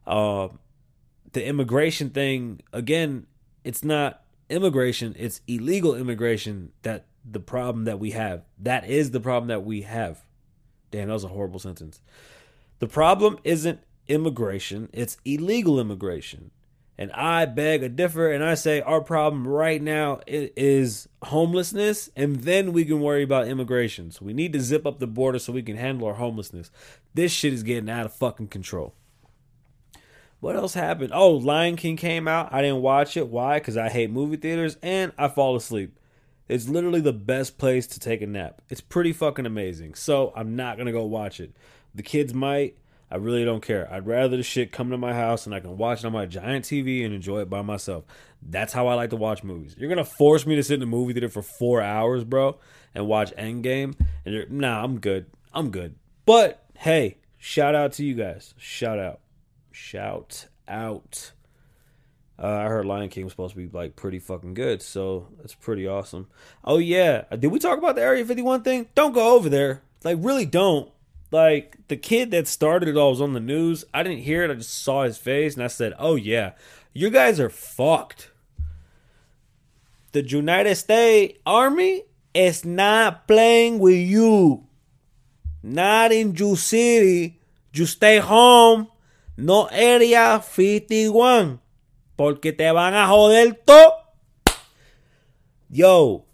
Uh, 0.08 0.50
the 1.34 1.46
immigration 1.46 2.10
thing, 2.10 2.62
again, 2.74 3.28
it's 3.64 3.84
not 3.84 4.24
immigration, 4.50 5.16
it's 5.18 5.42
illegal 5.48 5.96
immigration 5.96 6.72
that 6.84 7.06
the 7.30 7.40
problem 7.40 7.86
that 7.86 8.00
we 8.00 8.12
have. 8.12 8.44
That 8.60 8.88
is 8.88 9.12
the 9.12 9.20
problem 9.20 9.48
that 9.48 9.64
we 9.64 9.82
have. 9.82 10.22
Damn, 10.92 11.08
that 11.08 11.14
was 11.14 11.24
a 11.24 11.30
horrible 11.30 11.60
sentence. 11.60 12.02
The 12.80 12.88
problem 12.88 13.40
isn't 13.44 13.80
immigration, 14.08 14.90
it's 14.94 15.18
illegal 15.26 15.80
immigration. 15.80 16.52
And 16.98 17.12
I 17.12 17.46
beg 17.46 17.84
a 17.84 17.90
differ 17.90 18.32
and 18.32 18.44
I 18.44 18.56
say 18.56 18.80
our 18.80 19.02
problem 19.02 19.46
right 19.48 19.82
now 19.82 20.22
is 20.28 21.10
homelessness 21.24 22.10
and 22.16 22.38
then 22.38 22.72
we 22.72 22.86
can 22.86 23.02
worry 23.02 23.24
about 23.24 23.48
immigration. 23.48 24.12
So 24.12 24.24
we 24.24 24.34
need 24.34 24.54
to 24.54 24.62
zip 24.62 24.86
up 24.86 25.00
the 25.00 25.08
border 25.08 25.40
so 25.40 25.52
we 25.52 25.62
can 25.62 25.76
handle 25.76 26.08
our 26.08 26.14
homelessness. 26.14 26.72
This 27.14 27.34
shit 27.34 27.52
is 27.52 27.64
getting 27.64 27.90
out 27.90 28.06
of 28.06 28.14
fucking 28.14 28.48
control. 28.48 28.94
What 30.40 30.56
else 30.56 30.74
happened? 30.74 31.12
Oh, 31.14 31.32
Lion 31.32 31.76
King 31.76 31.98
came 31.98 32.28
out. 32.28 32.54
I 32.54 32.62
didn't 32.62 32.82
watch 32.82 33.18
it. 33.18 33.28
Why? 33.28 33.60
Because 33.60 33.78
I 33.78 33.90
hate 33.90 34.10
movie 34.10 34.38
theaters 34.38 34.78
and 34.82 35.12
I 35.18 35.28
fall 35.28 35.56
asleep. 35.56 36.00
It's 36.48 36.70
literally 36.70 37.02
the 37.02 37.14
best 37.14 37.58
place 37.58 37.88
to 37.88 38.00
take 38.00 38.22
a 38.22 38.28
nap. 38.28 38.62
It's 38.70 38.82
pretty 38.82 39.12
fucking 39.12 39.46
amazing. 39.46 39.96
So 39.96 40.32
I'm 40.36 40.56
not 40.56 40.78
gonna 40.78 40.92
go 40.92 41.04
watch 41.04 41.40
it. 41.40 41.56
The 41.94 42.04
kids 42.04 42.34
might. 42.34 42.78
I 43.16 43.18
really 43.18 43.46
don't 43.46 43.62
care. 43.62 43.90
I'd 43.90 44.06
rather 44.06 44.36
the 44.36 44.44
shit 44.44 44.74
come 44.74 44.90
to 44.90 44.98
my 44.98 45.14
house 45.14 45.46
and 45.46 45.56
I 45.56 45.62
can 45.62 45.78
watch 45.78 46.00
it 46.00 46.06
on 46.06 46.12
my 46.12 46.26
giant 46.26 46.66
TV 46.66 47.06
and 47.06 47.14
enjoy 47.14 47.40
it 47.40 47.50
by 47.50 47.62
myself. 47.62 48.04
That's 48.42 48.74
how 48.74 48.88
I 48.88 48.96
like 48.96 49.12
to 49.12 49.16
watch 49.16 49.42
movies. 49.42 49.74
You're 49.80 49.88
gonna 49.88 50.04
force 50.04 50.46
me 50.46 50.58
to 50.58 50.64
sit 50.64 50.74
in 50.74 50.80
the 50.82 50.86
movie 50.86 51.14
theater 51.14 51.30
for 51.30 51.42
four 51.42 51.82
hours, 51.82 52.26
bro, 52.26 52.60
and 52.94 53.08
watch 53.08 53.34
Endgame, 53.38 53.98
and 54.26 54.36
you're 54.36 54.50
nah, 54.50 54.84
I'm 54.84 55.00
good. 55.00 55.28
I'm 55.54 55.70
good. 55.70 55.96
But 56.26 56.66
hey, 56.78 57.20
shout 57.38 57.74
out 57.74 57.94
to 57.94 58.04
you 58.04 58.16
guys. 58.16 58.54
Shout 58.58 59.00
out. 59.00 59.22
Shout 59.72 60.48
out. 60.68 61.32
Uh, 62.38 62.48
I 62.48 62.64
heard 62.66 62.86
Lion 62.86 63.08
King 63.08 63.24
was 63.24 63.32
supposed 63.32 63.56
to 63.56 63.66
be 63.66 63.70
like 63.72 63.96
pretty 63.96 64.20
fucking 64.20 64.56
good, 64.56 64.82
so 64.82 65.30
that's 65.38 65.56
pretty 65.56 65.88
awesome. 65.88 66.28
Oh 66.66 66.80
yeah, 66.80 67.24
did 67.40 67.48
we 67.48 67.60
talk 67.60 67.78
about 67.78 67.96
the 67.96 68.02
Area 68.02 68.26
51 68.26 68.64
thing? 68.64 68.90
Don't 68.94 69.14
go 69.14 69.36
over 69.38 69.48
there. 69.48 69.84
Like 70.04 70.18
really 70.20 70.46
don't. 70.46 70.92
Like 71.32 71.78
the 71.88 71.98
kid 71.98 72.32
that 72.32 72.48
started 72.48 72.90
it 72.90 72.98
all 72.98 73.12
was 73.12 73.22
on 73.22 73.34
the 73.34 73.40
news. 73.40 73.84
I 73.94 74.04
didn't 74.04 74.24
hear 74.24 74.44
it. 74.44 74.52
I 74.52 74.56
just 74.56 74.84
saw 74.84 75.04
his 75.04 75.18
face 75.18 75.56
and 75.56 75.64
I 75.64 75.68
said, 75.68 75.94
"Oh 75.98 76.16
yeah, 76.16 76.52
you 76.94 77.10
guys 77.10 77.40
are 77.40 77.50
fucked." 77.50 78.32
The 80.12 80.24
United 80.24 80.76
States 80.76 81.40
Army 81.46 82.04
is 82.34 82.64
not 82.64 83.28
playing 83.28 83.80
with 83.80 83.98
you. 83.98 84.68
Not 85.62 86.12
in 86.12 86.36
your 86.36 86.56
city. 86.56 87.42
You 87.74 87.86
stay 87.86 88.20
home. 88.20 88.88
No 89.36 89.66
Area 89.66 90.40
51 90.40 91.60
porque 92.16 92.54
te 92.54 92.72
van 92.72 92.94
a 92.94 93.08
joder 93.08 93.54
todo. 93.66 93.94
Yo, 95.70 96.26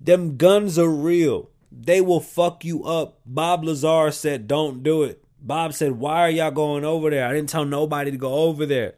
them 0.00 0.36
guns 0.36 0.78
are 0.78 0.90
real. 0.90 1.50
They 1.78 2.00
will 2.00 2.20
fuck 2.20 2.64
you 2.64 2.84
up. 2.84 3.20
Bob 3.26 3.62
Lazar 3.62 4.10
said, 4.10 4.48
don't 4.48 4.82
do 4.82 5.02
it. 5.02 5.22
Bob 5.38 5.74
said, 5.74 5.92
why 5.92 6.22
are 6.22 6.30
y'all 6.30 6.50
going 6.50 6.84
over 6.84 7.10
there? 7.10 7.28
I 7.28 7.34
didn't 7.34 7.50
tell 7.50 7.66
nobody 7.66 8.10
to 8.10 8.16
go 8.16 8.32
over 8.32 8.64
there. 8.64 8.94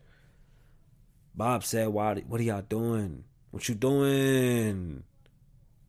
Bob 1.35 1.64
said, 1.64 1.88
why, 1.88 2.14
what 2.26 2.40
are 2.40 2.44
y'all 2.44 2.62
doing? 2.62 3.25
What 3.50 3.68
you 3.68 3.75
doing? 3.75 5.02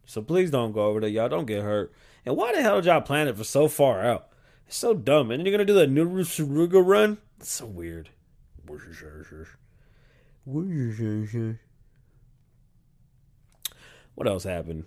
So 0.05 0.24
please 0.24 0.50
don't 0.50 0.72
go 0.72 0.88
over 0.88 1.00
there. 1.00 1.10
Y'all 1.10 1.29
don't 1.29 1.46
get 1.46 1.62
hurt. 1.62 1.93
And 2.25 2.36
why 2.36 2.53
the 2.53 2.62
hell 2.62 2.77
did 2.77 2.86
y'all 2.86 3.01
plan 3.01 3.27
it 3.27 3.38
for 3.38 3.43
so 3.43 3.67
far 3.67 4.03
out? 4.03 4.29
It's 4.67 4.77
so 4.77 4.96
dumb. 4.96 5.29
And 5.29 5.46
you're 5.46 5.55
going 5.55 5.65
to 5.65 5.72
do 5.72 5.79
the 5.79 5.86
Nurusaruga 5.86 6.84
run? 6.84 7.19
It's 7.39 7.51
so 7.51 7.67
weird. 7.67 8.10
What 14.15 14.27
else 14.27 14.43
happened? 14.43 14.86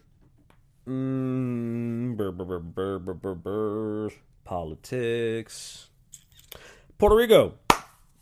Mm, 0.88 2.16
burr, 2.16 2.32
burr, 2.32 2.98
burr, 3.34 4.10
Politics. 4.44 5.88
Puerto 6.98 7.16
Rico. 7.16 7.54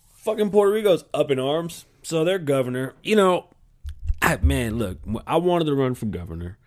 Fucking 0.08 0.50
Puerto 0.50 0.72
Rico's 0.72 1.04
up 1.14 1.30
in 1.30 1.38
arms. 1.38 1.86
So 2.02 2.24
their 2.24 2.38
governor, 2.38 2.94
you 3.02 3.16
know, 3.16 3.48
I, 4.22 4.36
man, 4.36 4.78
look, 4.78 4.98
I 5.26 5.36
wanted 5.36 5.64
to 5.66 5.74
run 5.74 5.94
for 5.94 6.06
governor. 6.06 6.58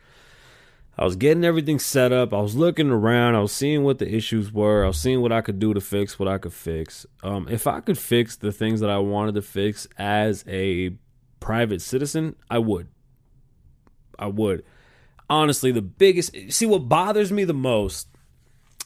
I 0.98 1.04
was 1.04 1.16
getting 1.16 1.44
everything 1.44 1.80
set 1.80 2.12
up. 2.12 2.34
I 2.34 2.42
was 2.42 2.56
looking 2.56 2.92
around. 2.92 3.36
I 3.36 3.40
was 3.40 3.52
seeing 3.52 3.84
what 3.84 3.98
the 3.98 4.14
issues 4.14 4.52
were. 4.52 4.84
I 4.84 4.88
was 4.88 5.00
seeing 5.00 5.22
what 5.22 5.32
I 5.32 5.42
could 5.42 5.58
do 5.58 5.74
to 5.74 5.82
fix 5.82 6.20
what 6.20 6.28
I 6.28 6.38
could 6.38 6.54
fix. 6.54 7.06
Um, 7.24 7.48
if 7.50 7.66
I 7.66 7.80
could 7.80 7.98
fix 7.98 8.36
the 8.36 8.52
things 8.52 8.80
that 8.80 8.92
I 8.92 9.00
wanted 9.00 9.34
to 9.36 9.42
fix 9.42 9.88
as 9.98 10.44
a 10.48 10.92
private 11.40 11.82
citizen, 11.82 12.36
I 12.50 12.60
would. 12.60 12.90
I 14.20 14.28
would. 14.28 14.64
Honestly, 15.30 15.72
the 15.72 15.82
biggest 15.82 16.36
see 16.50 16.66
what 16.66 16.90
bothers 16.90 17.32
me 17.32 17.44
the 17.44 17.54
most. 17.54 18.08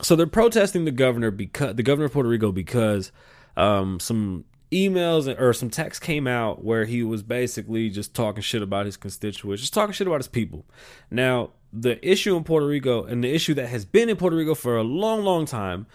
So 0.02 0.16
they're 0.16 0.28
protesting 0.28 0.86
the 0.86 0.92
governor 0.92 1.32
because 1.32 1.76
the 1.76 1.84
governor 1.84 2.06
of 2.06 2.14
Puerto 2.14 2.30
Rico 2.30 2.52
because 2.52 3.12
um, 3.56 4.00
some 4.00 4.46
emails 4.72 5.28
or 5.40 5.54
some 5.54 5.70
text 5.70 6.02
came 6.02 6.28
out 6.28 6.64
where 6.64 6.86
he 6.86 7.04
was 7.04 7.24
basically 7.24 7.90
just 7.90 8.14
talking 8.14 8.42
shit 8.42 8.62
about 8.62 8.86
his 8.86 8.98
constituents, 8.98 9.62
just 9.62 9.74
talking 9.74 9.94
shit 9.94 10.08
about 10.08 10.20
his 10.20 10.28
people. 10.28 10.66
Now, 11.10 11.52
the 11.72 12.06
issue 12.08 12.36
in 12.36 12.44
Puerto 12.44 12.68
Rico 12.68 13.04
and 13.04 13.24
the 13.24 13.34
issue 13.34 13.54
that 13.56 13.68
has 13.68 13.86
been 13.86 14.10
in 14.10 14.18
Puerto 14.18 14.36
Rico 14.36 14.56
for 14.56 14.78
a 14.78 14.84
long, 14.84 15.24
long 15.24 15.46
time, 15.46 15.88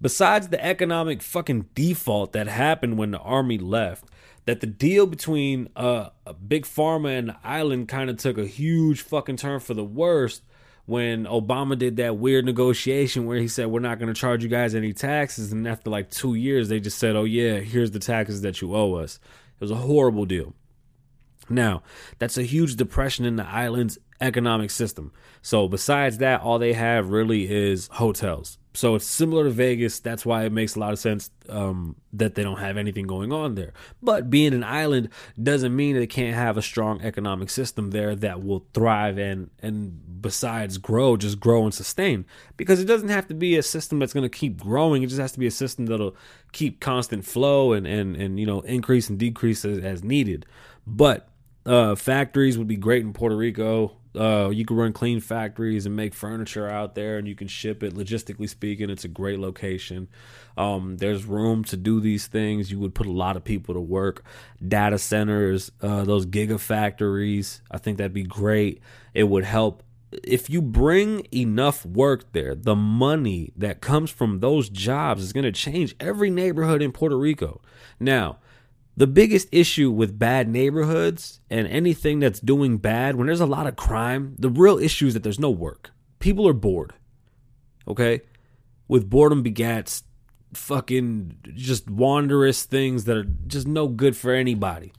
besides 0.00 0.48
the 0.48 0.64
economic 0.64 1.22
fucking 1.22 1.66
default 1.74 2.32
that 2.32 2.48
happened 2.48 2.98
when 2.98 3.12
the 3.12 3.18
army 3.18 3.58
left, 3.58 4.04
that 4.46 4.60
the 4.60 4.66
deal 4.66 5.06
between 5.06 5.68
uh, 5.76 6.08
Big 6.46 6.64
Pharma 6.64 7.18
and 7.18 7.28
the 7.28 7.36
island 7.44 7.88
kind 7.88 8.08
of 8.08 8.16
took 8.16 8.38
a 8.38 8.46
huge 8.46 9.02
fucking 9.02 9.36
turn 9.36 9.60
for 9.60 9.74
the 9.74 9.84
worst 9.84 10.42
when 10.86 11.24
Obama 11.24 11.76
did 11.76 11.96
that 11.96 12.16
weird 12.16 12.44
negotiation 12.44 13.26
where 13.26 13.38
he 13.38 13.48
said 13.48 13.66
we're 13.66 13.80
not 13.80 13.98
going 13.98 14.12
to 14.12 14.18
charge 14.18 14.44
you 14.44 14.48
guys 14.48 14.74
any 14.74 14.92
taxes. 14.92 15.50
And 15.50 15.66
after 15.66 15.90
like 15.90 16.10
2 16.10 16.34
years 16.34 16.68
they 16.68 16.78
just 16.78 16.98
said 16.98 17.16
oh 17.16 17.24
yeah 17.24 17.58
here's 17.58 17.90
the 17.90 17.98
taxes 17.98 18.42
that 18.42 18.60
you 18.60 18.74
owe 18.74 18.94
us. 18.94 19.18
It 19.56 19.60
was 19.60 19.72
a 19.72 19.76
horrible 19.76 20.24
deal 20.24 20.54
now 21.48 21.82
that's 22.18 22.38
a 22.38 22.42
huge 22.42 22.76
depression 22.76 23.24
in 23.24 23.36
the 23.36 23.46
island's 23.46 23.98
economic 24.20 24.70
system 24.70 25.12
so 25.42 25.68
besides 25.68 26.18
that 26.18 26.40
all 26.40 26.58
they 26.58 26.72
have 26.72 27.10
really 27.10 27.50
is 27.50 27.88
hotels 27.92 28.58
so 28.76 28.94
it's 28.94 29.06
similar 29.06 29.44
to 29.44 29.50
Vegas. 29.50 30.00
That's 30.00 30.26
why 30.26 30.44
it 30.44 30.52
makes 30.52 30.76
a 30.76 30.78
lot 30.78 30.92
of 30.92 30.98
sense 30.98 31.30
um, 31.48 31.96
that 32.12 32.34
they 32.34 32.42
don't 32.42 32.58
have 32.58 32.76
anything 32.76 33.06
going 33.06 33.32
on 33.32 33.54
there. 33.54 33.72
But 34.02 34.28
being 34.28 34.52
an 34.52 34.64
island 34.64 35.08
doesn't 35.42 35.74
mean 35.74 35.96
they 35.96 36.06
can't 36.06 36.34
have 36.34 36.58
a 36.58 36.62
strong 36.62 37.00
economic 37.00 37.48
system 37.48 37.90
there 37.90 38.14
that 38.16 38.44
will 38.44 38.66
thrive 38.74 39.16
and 39.16 39.48
and 39.60 40.20
besides 40.20 40.76
grow, 40.76 41.16
just 41.16 41.40
grow 41.40 41.64
and 41.64 41.72
sustain. 41.72 42.26
Because 42.58 42.78
it 42.78 42.84
doesn't 42.84 43.08
have 43.08 43.26
to 43.28 43.34
be 43.34 43.56
a 43.56 43.62
system 43.62 43.98
that's 43.98 44.12
going 44.12 44.28
to 44.28 44.38
keep 44.38 44.60
growing. 44.60 45.02
It 45.02 45.06
just 45.06 45.20
has 45.20 45.32
to 45.32 45.38
be 45.38 45.46
a 45.46 45.50
system 45.50 45.86
that'll 45.86 46.14
keep 46.52 46.78
constant 46.78 47.24
flow 47.24 47.72
and 47.72 47.86
and 47.86 48.14
and 48.14 48.38
you 48.38 48.44
know 48.44 48.60
increase 48.60 49.08
and 49.08 49.18
decrease 49.18 49.64
as, 49.64 49.78
as 49.78 50.04
needed. 50.04 50.44
But 50.86 51.30
uh, 51.66 51.94
factories 51.94 52.56
would 52.56 52.68
be 52.68 52.76
great 52.76 53.02
in 53.02 53.12
Puerto 53.12 53.36
Rico. 53.36 53.96
Uh, 54.14 54.48
you 54.48 54.64
can 54.64 54.76
run 54.76 54.94
clean 54.94 55.20
factories 55.20 55.84
and 55.84 55.94
make 55.94 56.14
furniture 56.14 56.68
out 56.68 56.94
there, 56.94 57.18
and 57.18 57.28
you 57.28 57.34
can 57.34 57.48
ship 57.48 57.82
it. 57.82 57.94
Logistically 57.94 58.48
speaking, 58.48 58.88
it's 58.88 59.04
a 59.04 59.08
great 59.08 59.38
location. 59.38 60.08
Um, 60.56 60.96
there's 60.96 61.26
room 61.26 61.64
to 61.64 61.76
do 61.76 62.00
these 62.00 62.26
things. 62.26 62.70
You 62.70 62.78
would 62.78 62.94
put 62.94 63.06
a 63.06 63.12
lot 63.12 63.36
of 63.36 63.44
people 63.44 63.74
to 63.74 63.80
work. 63.80 64.24
Data 64.66 64.98
centers, 64.98 65.70
uh, 65.82 66.04
those 66.04 66.24
gigafactories. 66.24 67.60
I 67.70 67.76
think 67.76 67.98
that'd 67.98 68.14
be 68.14 68.22
great. 68.22 68.80
It 69.12 69.24
would 69.24 69.44
help 69.44 69.82
if 70.22 70.48
you 70.48 70.62
bring 70.62 71.26
enough 71.32 71.84
work 71.84 72.32
there, 72.32 72.54
the 72.54 72.76
money 72.76 73.52
that 73.56 73.80
comes 73.80 74.10
from 74.10 74.40
those 74.40 74.68
jobs 74.68 75.22
is 75.22 75.32
going 75.32 75.44
to 75.44 75.52
change 75.52 75.94
every 75.98 76.30
neighborhood 76.30 76.80
in 76.80 76.92
Puerto 76.92 77.18
Rico. 77.18 77.60
Now, 77.98 78.38
the 78.96 79.06
biggest 79.06 79.48
issue 79.52 79.90
with 79.90 80.18
bad 80.18 80.48
neighborhoods 80.48 81.40
and 81.50 81.66
anything 81.68 82.20
that's 82.20 82.40
doing 82.40 82.78
bad, 82.78 83.16
when 83.16 83.26
there's 83.26 83.40
a 83.40 83.46
lot 83.46 83.66
of 83.66 83.76
crime, 83.76 84.34
the 84.38 84.48
real 84.48 84.78
issue 84.78 85.06
is 85.06 85.14
that 85.14 85.22
there's 85.22 85.38
no 85.38 85.50
work. 85.50 85.90
People 86.18 86.48
are 86.48 86.54
bored. 86.54 86.94
Okay? 87.86 88.22
With 88.88 89.10
boredom 89.10 89.44
begats 89.44 90.02
fucking 90.54 91.36
just 91.54 91.90
wanderous 91.90 92.64
things 92.64 93.04
that 93.04 93.16
are 93.16 93.26
just 93.46 93.66
no 93.66 93.88
good 93.88 94.16
for 94.16 94.32
anybody. 94.32 94.92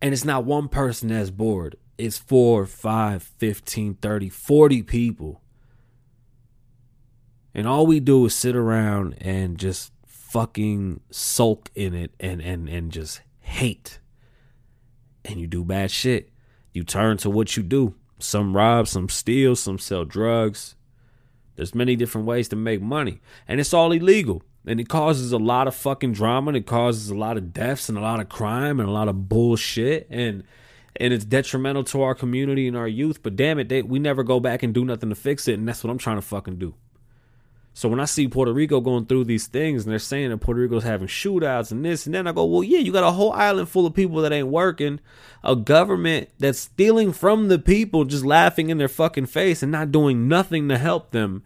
And 0.00 0.14
it's 0.14 0.24
not 0.24 0.44
one 0.44 0.68
person 0.68 1.08
that's 1.08 1.30
bored, 1.30 1.76
it's 1.98 2.18
four, 2.18 2.66
five, 2.66 3.22
15, 3.22 3.94
30, 3.94 4.28
40 4.28 4.82
people. 4.82 5.40
And 7.54 7.68
all 7.68 7.86
we 7.86 8.00
do 8.00 8.24
is 8.26 8.34
sit 8.34 8.56
around 8.56 9.14
and 9.20 9.58
just 9.58 9.92
fucking 10.34 10.98
sulk 11.12 11.70
in 11.76 11.94
it 11.94 12.10
and 12.18 12.42
and 12.42 12.68
and 12.68 12.90
just 12.90 13.20
hate. 13.40 14.00
And 15.24 15.38
you 15.40 15.46
do 15.46 15.64
bad 15.64 15.92
shit. 15.92 16.30
You 16.72 16.82
turn 16.82 17.18
to 17.18 17.30
what 17.30 17.56
you 17.56 17.62
do. 17.62 17.94
Some 18.18 18.56
rob, 18.56 18.88
some 18.88 19.08
steal, 19.08 19.54
some 19.54 19.78
sell 19.78 20.04
drugs. 20.04 20.74
There's 21.54 21.72
many 21.72 21.94
different 21.94 22.26
ways 22.26 22.48
to 22.48 22.56
make 22.56 22.82
money, 22.82 23.20
and 23.46 23.60
it's 23.60 23.72
all 23.72 23.92
illegal. 23.92 24.42
And 24.66 24.80
it 24.80 24.88
causes 24.88 25.30
a 25.30 25.38
lot 25.38 25.68
of 25.68 25.74
fucking 25.74 26.14
drama, 26.14 26.48
and 26.48 26.56
it 26.56 26.66
causes 26.66 27.10
a 27.10 27.14
lot 27.14 27.36
of 27.36 27.52
deaths 27.52 27.88
and 27.88 27.96
a 27.96 28.00
lot 28.00 28.18
of 28.18 28.28
crime 28.28 28.80
and 28.80 28.88
a 28.88 28.92
lot 28.92 29.08
of 29.08 29.28
bullshit 29.28 30.08
and 30.10 30.42
and 30.96 31.12
it's 31.12 31.24
detrimental 31.24 31.84
to 31.84 32.02
our 32.02 32.14
community 32.14 32.66
and 32.66 32.76
our 32.76 32.88
youth. 32.88 33.22
But 33.22 33.36
damn 33.36 33.58
it, 33.60 33.68
they, 33.68 33.82
we 33.82 33.98
never 34.00 34.24
go 34.24 34.40
back 34.40 34.62
and 34.64 34.74
do 34.74 34.84
nothing 34.84 35.10
to 35.10 35.14
fix 35.14 35.46
it, 35.46 35.58
and 35.58 35.68
that's 35.68 35.84
what 35.84 35.90
I'm 35.90 35.98
trying 35.98 36.16
to 36.16 36.22
fucking 36.22 36.56
do. 36.56 36.74
So 37.76 37.88
when 37.88 37.98
I 37.98 38.04
see 38.04 38.28
Puerto 38.28 38.52
Rico 38.52 38.80
going 38.80 39.06
through 39.06 39.24
these 39.24 39.48
things 39.48 39.82
and 39.82 39.90
they're 39.90 39.98
saying 39.98 40.30
that 40.30 40.38
Puerto 40.38 40.60
Rico's 40.60 40.84
having 40.84 41.08
shootouts 41.08 41.72
and 41.72 41.84
this 41.84 42.06
and 42.06 42.14
then 42.14 42.28
I 42.28 42.32
go, 42.32 42.44
well, 42.44 42.62
yeah, 42.62 42.78
you 42.78 42.92
got 42.92 43.02
a 43.02 43.10
whole 43.10 43.32
island 43.32 43.68
full 43.68 43.84
of 43.84 43.94
people 43.94 44.22
that 44.22 44.32
ain't 44.32 44.46
working, 44.46 45.00
a 45.42 45.56
government 45.56 46.28
that's 46.38 46.60
stealing 46.60 47.12
from 47.12 47.48
the 47.48 47.58
people, 47.58 48.04
just 48.04 48.24
laughing 48.24 48.70
in 48.70 48.78
their 48.78 48.86
fucking 48.86 49.26
face 49.26 49.60
and 49.60 49.72
not 49.72 49.90
doing 49.90 50.28
nothing 50.28 50.68
to 50.68 50.78
help 50.78 51.10
them 51.10 51.42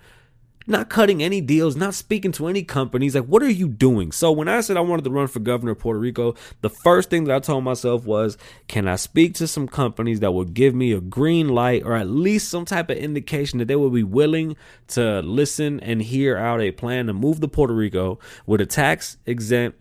not 0.69 0.91
cutting 0.91 1.23
any 1.23 1.41
deals, 1.41 1.77
not 1.77 1.95
speaking 1.95 2.31
to 2.33 2.47
any 2.47 2.63
companies. 2.63 3.15
Like, 3.15 3.25
what 3.25 3.43
are 3.43 3.51
you 3.51 3.69
doing? 3.69 4.13
So, 4.13 4.31
when 4.31 4.49
I 4.49 4.61
said 4.61 4.77
I 4.77 4.81
wanted 4.81 5.05
to 5.05 5.11
run 5.11 5.27
for 5.27 5.41
governor 5.41 5.73
of 5.73 5.79
Puerto 5.79 5.99
Rico, 5.99 6.35
the 6.61 6.69
first 6.71 7.11
thing 7.11 7.25
that 7.25 7.35
I 7.35 7.41
told 7.41 7.65
myself 7.65 8.05
was, 8.05 8.37
can 8.67 8.87
I 8.87 8.97
speak 8.97 9.35
to 9.35 9.47
some 9.47 9.67
companies 9.67 10.21
that 10.21 10.33
would 10.33 10.55
give 10.55 10.75
me 10.75 10.93
a 10.93 11.01
green 11.01 11.49
light 11.49 11.83
or 11.85 11.95
at 11.95 12.09
least 12.09 12.51
some 12.51 12.65
type 12.65 12.91
of 12.91 12.99
indication 12.99 13.59
that 13.59 13.67
they 13.67 13.77
would 13.77 13.95
be 13.95 14.03
willing 14.03 14.57
to 14.89 15.21
listen 15.21 15.81
and 15.81 16.03
hear 16.03 16.37
out 16.37 16.61
a 16.61 16.71
plan 16.71 17.07
to 17.07 17.13
move 17.13 17.41
to 17.41 17.49
Puerto 17.49 17.75
Rico 17.75 18.19
with 18.47 18.61
a 18.61 18.67
tax 18.67 19.17
exempt 19.27 19.79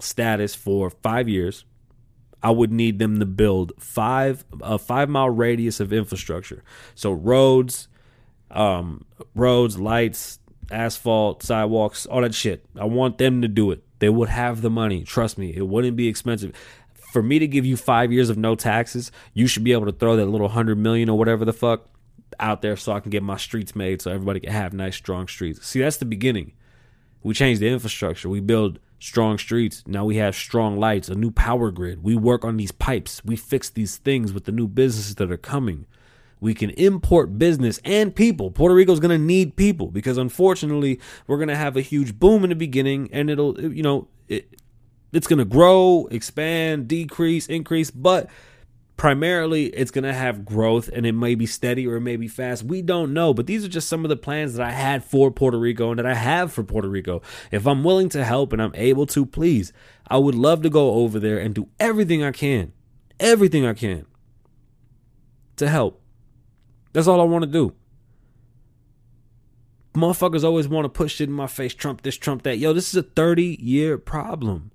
status 0.00 0.54
for 0.54 0.88
five 0.90 1.28
years? 1.28 1.64
I 2.42 2.50
would 2.50 2.72
need 2.72 2.98
them 2.98 3.20
to 3.20 3.26
build 3.26 3.72
five 3.78 4.44
a 4.62 4.78
five 4.78 5.10
mile 5.10 5.28
radius 5.28 5.78
of 5.78 5.92
infrastructure. 5.92 6.62
So 6.94 7.12
roads, 7.12 7.88
um, 8.50 9.04
roads, 9.34 9.78
lights, 9.78 10.38
asphalt, 10.70 11.42
sidewalks, 11.42 12.06
all 12.06 12.22
that 12.22 12.34
shit. 12.34 12.64
I 12.78 12.84
want 12.84 13.18
them 13.18 13.42
to 13.42 13.48
do 13.48 13.70
it. 13.70 13.82
They 13.98 14.08
would 14.08 14.28
have 14.28 14.62
the 14.62 14.70
money. 14.70 15.04
Trust 15.04 15.38
me, 15.38 15.54
it 15.54 15.66
wouldn't 15.66 15.96
be 15.96 16.08
expensive. 16.08 16.54
For 17.12 17.22
me 17.22 17.38
to 17.38 17.46
give 17.46 17.66
you 17.66 17.76
five 17.76 18.12
years 18.12 18.30
of 18.30 18.38
no 18.38 18.54
taxes, 18.54 19.10
you 19.34 19.46
should 19.46 19.64
be 19.64 19.72
able 19.72 19.86
to 19.86 19.92
throw 19.92 20.16
that 20.16 20.26
little 20.26 20.48
hundred 20.48 20.78
million 20.78 21.08
or 21.08 21.18
whatever 21.18 21.44
the 21.44 21.52
fuck 21.52 21.88
out 22.38 22.62
there 22.62 22.76
so 22.76 22.92
I 22.92 23.00
can 23.00 23.10
get 23.10 23.22
my 23.22 23.36
streets 23.36 23.74
made 23.74 24.00
so 24.00 24.10
everybody 24.10 24.40
can 24.40 24.52
have 24.52 24.72
nice, 24.72 24.96
strong 24.96 25.26
streets. 25.26 25.66
See, 25.66 25.80
that's 25.80 25.96
the 25.96 26.04
beginning. 26.04 26.52
We 27.22 27.34
change 27.34 27.58
the 27.58 27.68
infrastructure. 27.68 28.28
We 28.28 28.40
build 28.40 28.78
strong 28.98 29.38
streets. 29.38 29.82
Now 29.86 30.04
we 30.04 30.16
have 30.16 30.34
strong 30.34 30.78
lights, 30.78 31.08
a 31.08 31.14
new 31.14 31.30
power 31.30 31.70
grid. 31.70 32.02
We 32.02 32.14
work 32.16 32.44
on 32.44 32.56
these 32.56 32.72
pipes. 32.72 33.22
We 33.24 33.36
fix 33.36 33.68
these 33.68 33.96
things 33.96 34.32
with 34.32 34.44
the 34.44 34.52
new 34.52 34.68
businesses 34.68 35.16
that 35.16 35.30
are 35.30 35.36
coming. 35.36 35.86
We 36.40 36.54
can 36.54 36.70
import 36.70 37.38
business 37.38 37.78
and 37.84 38.14
people. 38.14 38.50
Puerto 38.50 38.74
Rico's 38.74 39.00
going 39.00 39.18
to 39.18 39.24
need 39.24 39.56
people 39.56 39.88
because 39.88 40.16
unfortunately, 40.16 40.98
we're 41.26 41.36
going 41.36 41.48
to 41.48 41.56
have 41.56 41.76
a 41.76 41.82
huge 41.82 42.18
boom 42.18 42.44
in 42.44 42.50
the 42.50 42.56
beginning 42.56 43.10
and 43.12 43.30
it'll, 43.30 43.60
you 43.60 43.82
know, 43.82 44.08
it, 44.28 44.48
it's 45.12 45.26
going 45.26 45.38
to 45.38 45.44
grow, 45.44 46.08
expand, 46.10 46.88
decrease, 46.88 47.46
increase, 47.46 47.90
but 47.90 48.30
primarily 49.00 49.68
it's 49.68 49.90
going 49.90 50.04
to 50.04 50.12
have 50.12 50.44
growth 50.44 50.88
and 50.92 51.06
it 51.06 51.12
may 51.12 51.34
be 51.34 51.46
steady 51.46 51.86
or 51.86 51.96
it 51.96 52.02
may 52.02 52.16
be 52.16 52.28
fast. 52.28 52.62
We 52.62 52.82
don't 52.82 53.14
know, 53.14 53.32
but 53.32 53.46
these 53.46 53.64
are 53.64 53.68
just 53.68 53.88
some 53.88 54.04
of 54.04 54.10
the 54.10 54.16
plans 54.16 54.54
that 54.54 54.66
I 54.66 54.72
had 54.72 55.02
for 55.02 55.30
Puerto 55.30 55.58
Rico 55.58 55.88
and 55.88 55.98
that 55.98 56.04
I 56.04 56.12
have 56.12 56.52
for 56.52 56.62
Puerto 56.62 56.86
Rico. 56.86 57.22
If 57.50 57.66
I'm 57.66 57.82
willing 57.82 58.10
to 58.10 58.24
help 58.24 58.52
and 58.52 58.60
I'm 58.60 58.74
able 58.74 59.06
to, 59.06 59.24
please, 59.24 59.72
I 60.06 60.18
would 60.18 60.34
love 60.34 60.60
to 60.62 60.68
go 60.68 60.92
over 60.96 61.18
there 61.18 61.38
and 61.38 61.54
do 61.54 61.68
everything 61.80 62.22
I 62.22 62.30
can, 62.30 62.72
everything 63.18 63.64
I 63.64 63.72
can 63.72 64.04
to 65.56 65.68
help. 65.68 66.02
That's 66.92 67.06
all 67.06 67.20
I 67.20 67.24
want 67.24 67.42
to 67.44 67.50
do. 67.50 67.74
Motherfuckers 69.94 70.44
always 70.44 70.68
want 70.68 70.84
to 70.84 70.88
push 70.88 71.16
shit 71.16 71.28
in 71.28 71.34
my 71.34 71.46
face, 71.46 71.74
Trump 71.74 72.02
this, 72.02 72.16
Trump 72.16 72.42
that. 72.44 72.58
Yo, 72.58 72.72
this 72.72 72.88
is 72.88 72.94
a 72.94 73.02
30 73.02 73.58
year 73.60 73.98
problem. 73.98 74.70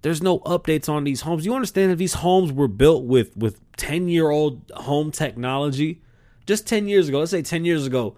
There's 0.00 0.22
no 0.22 0.40
updates 0.40 0.88
on 0.88 1.04
these 1.04 1.20
homes. 1.20 1.46
You 1.46 1.54
understand 1.54 1.92
if 1.92 1.98
these 1.98 2.14
homes 2.14 2.52
were 2.52 2.68
built 2.68 3.04
with 3.04 3.36
with 3.36 3.60
10 3.76 4.08
year 4.08 4.30
old 4.30 4.70
home 4.74 5.10
technology, 5.10 6.02
just 6.46 6.66
10 6.66 6.88
years 6.88 7.08
ago, 7.08 7.20
let's 7.20 7.30
say 7.30 7.42
10 7.42 7.64
years 7.64 7.86
ago, 7.86 8.16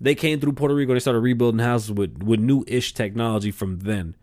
they 0.00 0.14
came 0.14 0.40
through 0.40 0.52
Puerto 0.52 0.74
Rico 0.74 0.92
and 0.92 0.96
they 0.96 1.00
started 1.00 1.20
rebuilding 1.20 1.60
houses 1.60 1.92
with, 1.92 2.22
with 2.22 2.40
new 2.40 2.64
ish 2.66 2.94
technology 2.94 3.50
from 3.50 3.80
then. 3.80 4.14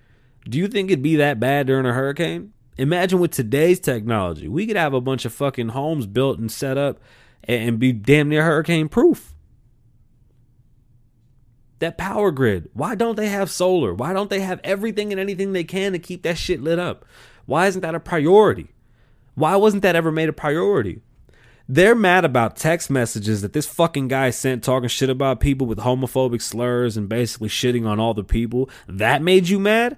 Do 0.50 0.58
you 0.58 0.68
think 0.68 0.90
it'd 0.90 1.04
be 1.04 1.16
that 1.18 1.40
bad 1.40 1.68
during 1.68 1.86
a 1.86 1.94
hurricane? 1.94 2.54
Imagine 2.78 3.20
with 3.20 3.32
today's 3.32 3.80
technology, 3.80 4.48
we 4.48 4.66
could 4.66 4.76
have 4.76 4.94
a 4.94 5.02
bunch 5.02 5.26
of 5.26 5.34
fucking 5.34 5.70
homes 5.70 6.08
built 6.08 6.40
and 6.40 6.52
set 6.52 6.78
up 6.78 7.00
and 7.46 7.80
be 7.80 7.92
damn 7.92 8.30
near 8.30 8.44
hurricane 8.44 8.90
proof. 8.90 9.34
That 11.80 11.98
power 11.98 12.32
grid, 12.32 12.70
why 12.74 12.96
don't 12.96 13.16
they 13.16 13.28
have 13.28 13.52
solar? 13.52 13.94
Why 13.94 14.14
don't 14.14 14.30
they 14.30 14.40
have 14.40 14.62
everything 14.64 15.12
and 15.12 15.20
anything 15.20 15.52
they 15.52 15.66
can 15.66 15.92
to 15.92 16.00
keep 16.00 16.24
that 16.24 16.38
shit 16.38 16.62
lit 16.62 16.80
up? 16.80 17.06
Why 17.46 17.68
isn't 17.68 17.82
that 17.82 17.96
a 17.96 18.00
priority? 18.00 18.70
Why 19.36 19.56
wasn't 19.58 19.84
that 19.84 19.96
ever 19.96 20.12
made 20.12 20.30
a 20.30 20.34
priority? 20.34 21.02
They're 21.68 21.96
mad 21.96 22.26
about 22.26 22.56
text 22.56 22.90
messages 22.90 23.42
that 23.42 23.54
this 23.54 23.66
fucking 23.66 24.10
guy 24.10 24.30
sent 24.30 24.64
talking 24.64 24.90
shit 24.90 25.10
about 25.10 25.40
people 25.40 25.66
with 25.66 25.80
homophobic 25.80 26.42
slurs 26.42 26.98
and 26.98 27.08
basically 27.08 27.50
shitting 27.50 27.88
on 27.88 28.00
all 28.00 28.14
the 28.14 28.24
people. 28.24 28.70
That 28.88 29.22
made 29.22 29.50
you 29.50 29.60
mad? 29.60 29.98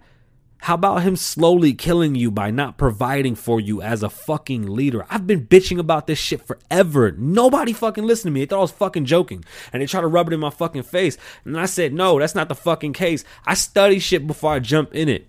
How 0.65 0.73
about 0.73 1.03
him 1.03 1.15
slowly 1.15 1.75
killing 1.75 2.15
you 2.15 2.31
by 2.31 2.49
not 2.49 2.79
providing 2.79 3.35
for 3.35 3.59
you 3.59 3.83
as 3.83 4.01
a 4.01 4.09
fucking 4.09 4.67
leader? 4.67 5.05
I've 5.11 5.27
been 5.27 5.45
bitching 5.45 5.77
about 5.77 6.07
this 6.07 6.17
shit 6.17 6.41
forever. 6.41 7.11
Nobody 7.11 7.71
fucking 7.71 8.03
listened 8.03 8.31
to 8.31 8.33
me. 8.33 8.39
They 8.39 8.45
thought 8.47 8.57
I 8.57 8.61
was 8.61 8.71
fucking 8.71 9.05
joking. 9.05 9.45
And 9.71 9.79
they 9.79 9.85
try 9.85 10.01
to 10.01 10.07
rub 10.07 10.27
it 10.27 10.33
in 10.33 10.39
my 10.39 10.49
fucking 10.49 10.81
face. 10.81 11.19
And 11.43 11.55
I 11.59 11.67
said, 11.67 11.93
no, 11.93 12.17
that's 12.17 12.33
not 12.33 12.49
the 12.49 12.55
fucking 12.55 12.93
case. 12.93 13.23
I 13.45 13.53
study 13.53 13.99
shit 13.99 14.25
before 14.25 14.53
I 14.53 14.57
jump 14.57 14.95
in 14.95 15.07
it. 15.07 15.27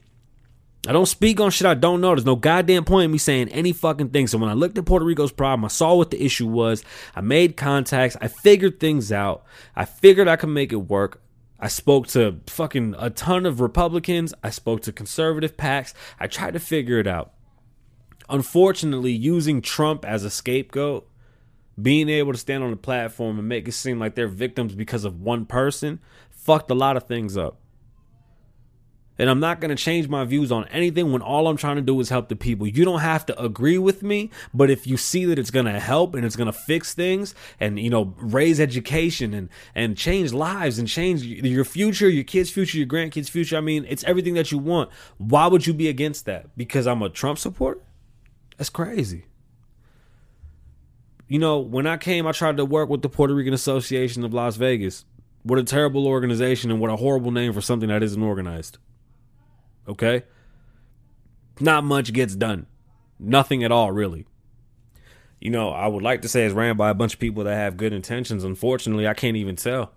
I 0.88 0.92
don't 0.92 1.04
speak 1.04 1.38
on 1.38 1.50
shit 1.50 1.66
I 1.66 1.74
don't 1.74 2.00
know. 2.00 2.14
There's 2.14 2.24
no 2.24 2.36
goddamn 2.36 2.84
point 2.84 3.04
in 3.04 3.12
me 3.12 3.18
saying 3.18 3.50
any 3.50 3.74
fucking 3.74 4.08
thing. 4.08 4.28
So 4.28 4.38
when 4.38 4.48
I 4.48 4.54
looked 4.54 4.78
at 4.78 4.86
Puerto 4.86 5.04
Rico's 5.04 5.32
problem, 5.32 5.66
I 5.66 5.68
saw 5.68 5.96
what 5.96 6.10
the 6.10 6.24
issue 6.24 6.48
was. 6.48 6.82
I 7.14 7.20
made 7.20 7.58
contacts. 7.58 8.16
I 8.22 8.28
figured 8.28 8.80
things 8.80 9.12
out. 9.12 9.44
I 9.74 9.84
figured 9.84 10.28
I 10.28 10.36
could 10.36 10.48
make 10.48 10.72
it 10.72 10.76
work. 10.76 11.20
I 11.58 11.68
spoke 11.68 12.06
to 12.08 12.40
fucking 12.46 12.94
a 12.98 13.10
ton 13.10 13.46
of 13.46 13.60
Republicans. 13.60 14.34
I 14.42 14.50
spoke 14.50 14.82
to 14.82 14.92
conservative 14.92 15.56
PACs. 15.56 15.94
I 16.20 16.26
tried 16.26 16.52
to 16.52 16.60
figure 16.60 16.98
it 16.98 17.06
out. 17.06 17.32
Unfortunately, 18.28 19.12
using 19.12 19.62
Trump 19.62 20.04
as 20.04 20.24
a 20.24 20.30
scapegoat, 20.30 21.08
being 21.80 22.08
able 22.08 22.32
to 22.32 22.38
stand 22.38 22.64
on 22.64 22.70
the 22.70 22.76
platform 22.76 23.38
and 23.38 23.48
make 23.48 23.68
it 23.68 23.72
seem 23.72 23.98
like 23.98 24.14
they're 24.14 24.28
victims 24.28 24.74
because 24.74 25.04
of 25.04 25.20
one 25.20 25.46
person, 25.46 26.00
fucked 26.30 26.70
a 26.70 26.74
lot 26.74 26.96
of 26.96 27.04
things 27.04 27.36
up. 27.36 27.60
And 29.18 29.30
I'm 29.30 29.40
not 29.40 29.60
going 29.60 29.70
to 29.70 29.82
change 29.82 30.08
my 30.08 30.24
views 30.24 30.52
on 30.52 30.66
anything 30.68 31.12
when 31.12 31.22
all 31.22 31.48
I'm 31.48 31.56
trying 31.56 31.76
to 31.76 31.82
do 31.82 31.98
is 32.00 32.08
help 32.08 32.28
the 32.28 32.36
people. 32.36 32.66
You 32.66 32.84
don't 32.84 33.00
have 33.00 33.24
to 33.26 33.42
agree 33.42 33.78
with 33.78 34.02
me, 34.02 34.30
but 34.52 34.70
if 34.70 34.86
you 34.86 34.96
see 34.96 35.24
that 35.26 35.38
it's 35.38 35.50
going 35.50 35.66
to 35.66 35.80
help 35.80 36.14
and 36.14 36.24
it's 36.24 36.36
going 36.36 36.46
to 36.46 36.52
fix 36.52 36.94
things 36.94 37.34
and 37.58 37.78
you 37.78 37.90
know 37.90 38.14
raise 38.18 38.60
education 38.60 39.32
and 39.32 39.48
and 39.74 39.96
change 39.96 40.32
lives 40.32 40.78
and 40.78 40.86
change 40.86 41.22
your 41.22 41.64
future, 41.64 42.08
your 42.08 42.24
kids' 42.24 42.50
future, 42.50 42.78
your 42.78 42.86
grandkids' 42.86 43.30
future, 43.30 43.56
I 43.56 43.60
mean, 43.60 43.86
it's 43.88 44.04
everything 44.04 44.34
that 44.34 44.52
you 44.52 44.58
want. 44.58 44.90
Why 45.18 45.46
would 45.46 45.66
you 45.66 45.74
be 45.74 45.88
against 45.88 46.26
that? 46.26 46.56
Because 46.56 46.86
I'm 46.86 47.02
a 47.02 47.08
Trump 47.08 47.38
supporter? 47.38 47.80
That's 48.56 48.70
crazy. 48.70 49.26
You 51.28 51.38
know, 51.38 51.58
when 51.58 51.86
I 51.86 51.96
came, 51.96 52.26
I 52.26 52.32
tried 52.32 52.56
to 52.58 52.64
work 52.64 52.88
with 52.88 53.02
the 53.02 53.08
Puerto 53.08 53.34
Rican 53.34 53.52
Association 53.52 54.24
of 54.24 54.32
Las 54.32 54.56
Vegas. 54.56 55.04
What 55.42 55.58
a 55.58 55.64
terrible 55.64 56.06
organization 56.06 56.70
and 56.70 56.80
what 56.80 56.90
a 56.90 56.96
horrible 56.96 57.30
name 57.30 57.52
for 57.52 57.60
something 57.60 57.88
that 57.88 58.02
isn't 58.02 58.22
organized. 58.22 58.78
Okay? 59.88 60.24
Not 61.60 61.84
much 61.84 62.12
gets 62.12 62.34
done. 62.34 62.66
Nothing 63.18 63.64
at 63.64 63.72
all, 63.72 63.92
really. 63.92 64.26
You 65.40 65.50
know, 65.50 65.70
I 65.70 65.86
would 65.86 66.02
like 66.02 66.22
to 66.22 66.28
say 66.28 66.44
it's 66.44 66.54
ran 66.54 66.76
by 66.76 66.90
a 66.90 66.94
bunch 66.94 67.14
of 67.14 67.20
people 67.20 67.44
that 67.44 67.54
have 67.54 67.76
good 67.76 67.92
intentions. 67.92 68.44
Unfortunately, 68.44 69.06
I 69.06 69.14
can't 69.14 69.36
even 69.36 69.56
tell. 69.56 69.92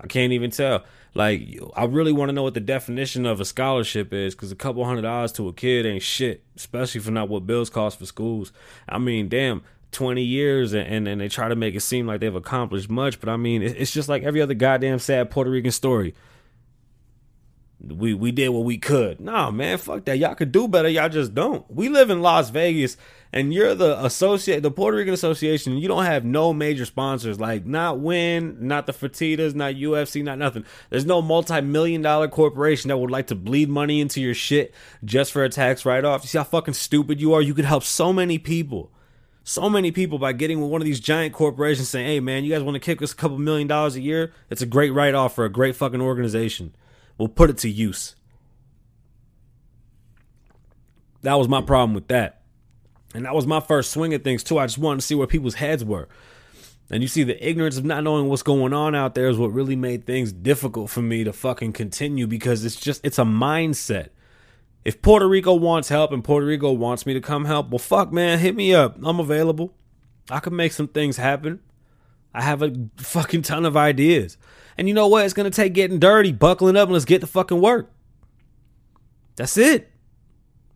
I 0.00 0.06
can't 0.06 0.32
even 0.32 0.50
tell. 0.50 0.84
Like, 1.14 1.58
I 1.74 1.84
really 1.84 2.12
want 2.12 2.28
to 2.28 2.34
know 2.34 2.42
what 2.42 2.54
the 2.54 2.60
definition 2.60 3.24
of 3.24 3.40
a 3.40 3.44
scholarship 3.44 4.12
is 4.12 4.34
because 4.34 4.52
a 4.52 4.56
couple 4.56 4.84
hundred 4.84 5.02
dollars 5.02 5.32
to 5.32 5.48
a 5.48 5.52
kid 5.52 5.86
ain't 5.86 6.02
shit, 6.02 6.44
especially 6.56 7.00
for 7.00 7.10
not 7.10 7.30
what 7.30 7.46
bills 7.46 7.70
cost 7.70 7.98
for 7.98 8.04
schools. 8.04 8.52
I 8.86 8.98
mean, 8.98 9.28
damn, 9.28 9.62
20 9.92 10.22
years 10.22 10.74
and, 10.74 10.86
and, 10.86 11.08
and 11.08 11.20
they 11.20 11.28
try 11.28 11.48
to 11.48 11.56
make 11.56 11.74
it 11.74 11.80
seem 11.80 12.06
like 12.06 12.20
they've 12.20 12.34
accomplished 12.34 12.90
much, 12.90 13.18
but 13.18 13.30
I 13.30 13.38
mean, 13.38 13.62
it's 13.62 13.92
just 13.92 14.10
like 14.10 14.24
every 14.24 14.42
other 14.42 14.52
goddamn 14.52 14.98
sad 14.98 15.30
Puerto 15.30 15.50
Rican 15.50 15.72
story 15.72 16.14
we 17.80 18.14
we 18.14 18.32
did 18.32 18.48
what 18.48 18.64
we 18.64 18.78
could. 18.78 19.20
Nah, 19.20 19.50
man, 19.50 19.78
fuck 19.78 20.04
that. 20.06 20.18
Y'all 20.18 20.34
could 20.34 20.52
do 20.52 20.66
better. 20.66 20.88
Y'all 20.88 21.08
just 21.08 21.34
don't. 21.34 21.70
We 21.70 21.88
live 21.88 22.08
in 22.08 22.22
Las 22.22 22.48
Vegas, 22.50 22.96
and 23.32 23.52
you're 23.52 23.74
the 23.74 24.02
associate, 24.04 24.62
the 24.62 24.70
Puerto 24.70 24.96
Rican 24.96 25.12
Association. 25.12 25.76
You 25.76 25.86
don't 25.86 26.04
have 26.04 26.24
no 26.24 26.54
major 26.54 26.86
sponsors, 26.86 27.38
like 27.38 27.66
not 27.66 28.00
Wynn, 28.00 28.56
not 28.66 28.86
the 28.86 28.92
Fertitas, 28.92 29.54
not 29.54 29.74
UFC, 29.74 30.24
not 30.24 30.38
nothing. 30.38 30.64
There's 30.88 31.04
no 31.04 31.20
multi-million 31.20 32.00
dollar 32.00 32.28
corporation 32.28 32.88
that 32.88 32.96
would 32.96 33.10
like 33.10 33.26
to 33.28 33.34
bleed 33.34 33.68
money 33.68 34.00
into 34.00 34.20
your 34.20 34.34
shit 34.34 34.74
just 35.04 35.30
for 35.32 35.44
a 35.44 35.50
tax 35.50 35.84
write-off. 35.84 36.22
You 36.22 36.28
see 36.28 36.38
how 36.38 36.44
fucking 36.44 36.74
stupid 36.74 37.20
you 37.20 37.34
are? 37.34 37.42
You 37.42 37.54
could 37.54 37.66
help 37.66 37.82
so 37.82 38.12
many 38.12 38.38
people. 38.38 38.90
So 39.44 39.70
many 39.70 39.92
people 39.92 40.18
by 40.18 40.32
getting 40.32 40.60
with 40.60 40.70
one 40.70 40.80
of 40.80 40.86
these 40.86 40.98
giant 40.98 41.32
corporations 41.32 41.88
saying, 41.88 42.06
hey 42.06 42.18
man, 42.18 42.42
you 42.42 42.52
guys 42.52 42.64
want 42.64 42.74
to 42.74 42.80
kick 42.80 43.00
us 43.00 43.12
a 43.12 43.14
couple 43.14 43.38
million 43.38 43.68
dollars 43.68 43.94
a 43.94 44.00
year? 44.00 44.32
It's 44.50 44.62
a 44.62 44.66
great 44.66 44.90
write 44.90 45.14
off 45.14 45.36
for 45.36 45.44
a 45.44 45.48
great 45.48 45.76
fucking 45.76 46.00
organization. 46.00 46.74
We'll 47.18 47.28
put 47.28 47.50
it 47.50 47.58
to 47.58 47.70
use. 47.70 48.14
That 51.22 51.34
was 51.34 51.48
my 51.48 51.60
problem 51.60 51.94
with 51.94 52.08
that. 52.08 52.42
And 53.14 53.24
that 53.24 53.34
was 53.34 53.46
my 53.46 53.60
first 53.60 53.90
swing 53.90 54.12
at 54.14 54.22
things 54.24 54.44
too. 54.44 54.58
I 54.58 54.66
just 54.66 54.78
wanted 54.78 55.00
to 55.00 55.06
see 55.06 55.14
where 55.14 55.26
people's 55.26 55.54
heads 55.54 55.84
were. 55.84 56.08
And 56.90 57.02
you 57.02 57.08
see, 57.08 57.24
the 57.24 57.46
ignorance 57.46 57.76
of 57.78 57.84
not 57.84 58.04
knowing 58.04 58.28
what's 58.28 58.42
going 58.42 58.72
on 58.72 58.94
out 58.94 59.14
there 59.14 59.28
is 59.28 59.38
what 59.38 59.52
really 59.52 59.74
made 59.74 60.06
things 60.06 60.32
difficult 60.32 60.90
for 60.90 61.02
me 61.02 61.24
to 61.24 61.32
fucking 61.32 61.72
continue 61.72 62.26
because 62.26 62.64
it's 62.64 62.76
just, 62.76 63.04
it's 63.04 63.18
a 63.18 63.24
mindset. 63.24 64.10
If 64.84 65.02
Puerto 65.02 65.28
Rico 65.28 65.54
wants 65.54 65.88
help 65.88 66.12
and 66.12 66.22
Puerto 66.22 66.46
Rico 66.46 66.70
wants 66.70 67.06
me 67.06 67.14
to 67.14 67.20
come 67.20 67.46
help, 67.46 67.70
well, 67.70 67.80
fuck, 67.80 68.12
man, 68.12 68.38
hit 68.38 68.54
me 68.54 68.72
up. 68.72 68.96
I'm 69.02 69.18
available. 69.18 69.74
I 70.30 70.38
can 70.38 70.54
make 70.54 70.72
some 70.72 70.86
things 70.86 71.16
happen. 71.16 71.58
I 72.32 72.42
have 72.42 72.62
a 72.62 72.72
fucking 72.98 73.42
ton 73.42 73.64
of 73.64 73.76
ideas. 73.76 74.36
And 74.78 74.88
you 74.88 74.94
know 74.94 75.08
what? 75.08 75.24
It's 75.24 75.34
going 75.34 75.50
to 75.50 75.54
take 75.54 75.72
getting 75.72 75.98
dirty, 75.98 76.32
buckling 76.32 76.76
up, 76.76 76.88
and 76.88 76.92
let's 76.92 77.04
get 77.04 77.20
the 77.20 77.26
fucking 77.26 77.60
work. 77.60 77.90
That's 79.36 79.56
it. 79.56 79.90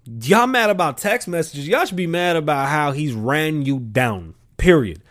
Y'all 0.04 0.46
mad 0.46 0.70
about 0.70 0.98
text 0.98 1.28
messages. 1.28 1.68
Y'all 1.68 1.84
should 1.84 1.96
be 1.96 2.06
mad 2.06 2.36
about 2.36 2.68
how 2.68 2.92
he's 2.92 3.12
ran 3.12 3.62
you 3.62 3.78
down. 3.78 4.34
Period. 4.56 5.02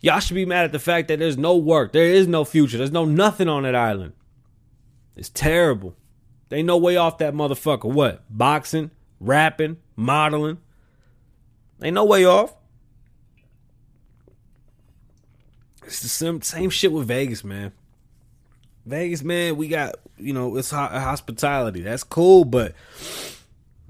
Y'all 0.00 0.18
should 0.18 0.34
be 0.34 0.44
mad 0.44 0.64
at 0.64 0.72
the 0.72 0.78
fact 0.78 1.08
that 1.08 1.20
there's 1.20 1.38
no 1.38 1.56
work. 1.56 1.92
There 1.92 2.06
is 2.06 2.26
no 2.26 2.44
future. 2.44 2.76
There's 2.76 2.90
no 2.90 3.04
nothing 3.04 3.48
on 3.48 3.62
that 3.62 3.76
island. 3.76 4.12
It's 5.16 5.28
terrible. 5.28 5.94
They 6.48 6.62
no 6.62 6.76
way 6.76 6.96
off 6.96 7.18
that 7.18 7.34
motherfucker. 7.34 7.84
What? 7.84 8.24
Boxing, 8.28 8.90
rapping, 9.20 9.78
modeling. 9.96 10.58
Ain't 11.82 11.94
no 11.94 12.04
way 12.04 12.24
off. 12.24 12.54
It's 15.84 16.00
the 16.00 16.08
same, 16.08 16.42
same 16.42 16.70
shit 16.70 16.92
with 16.92 17.06
Vegas, 17.06 17.44
man. 17.44 17.72
Vegas, 18.84 19.22
man, 19.22 19.56
we 19.56 19.68
got, 19.68 19.94
you 20.18 20.32
know, 20.32 20.56
it's 20.56 20.70
hospitality. 20.70 21.82
That's 21.82 22.02
cool, 22.02 22.44
but 22.44 22.74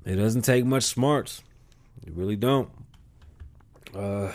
it 0.05 0.16
doesn't 0.16 0.42
take 0.42 0.64
much 0.64 0.85
smarts. 0.85 1.42
You 2.05 2.12
really 2.14 2.37
don't. 2.37 2.68
Uh, 3.94 4.33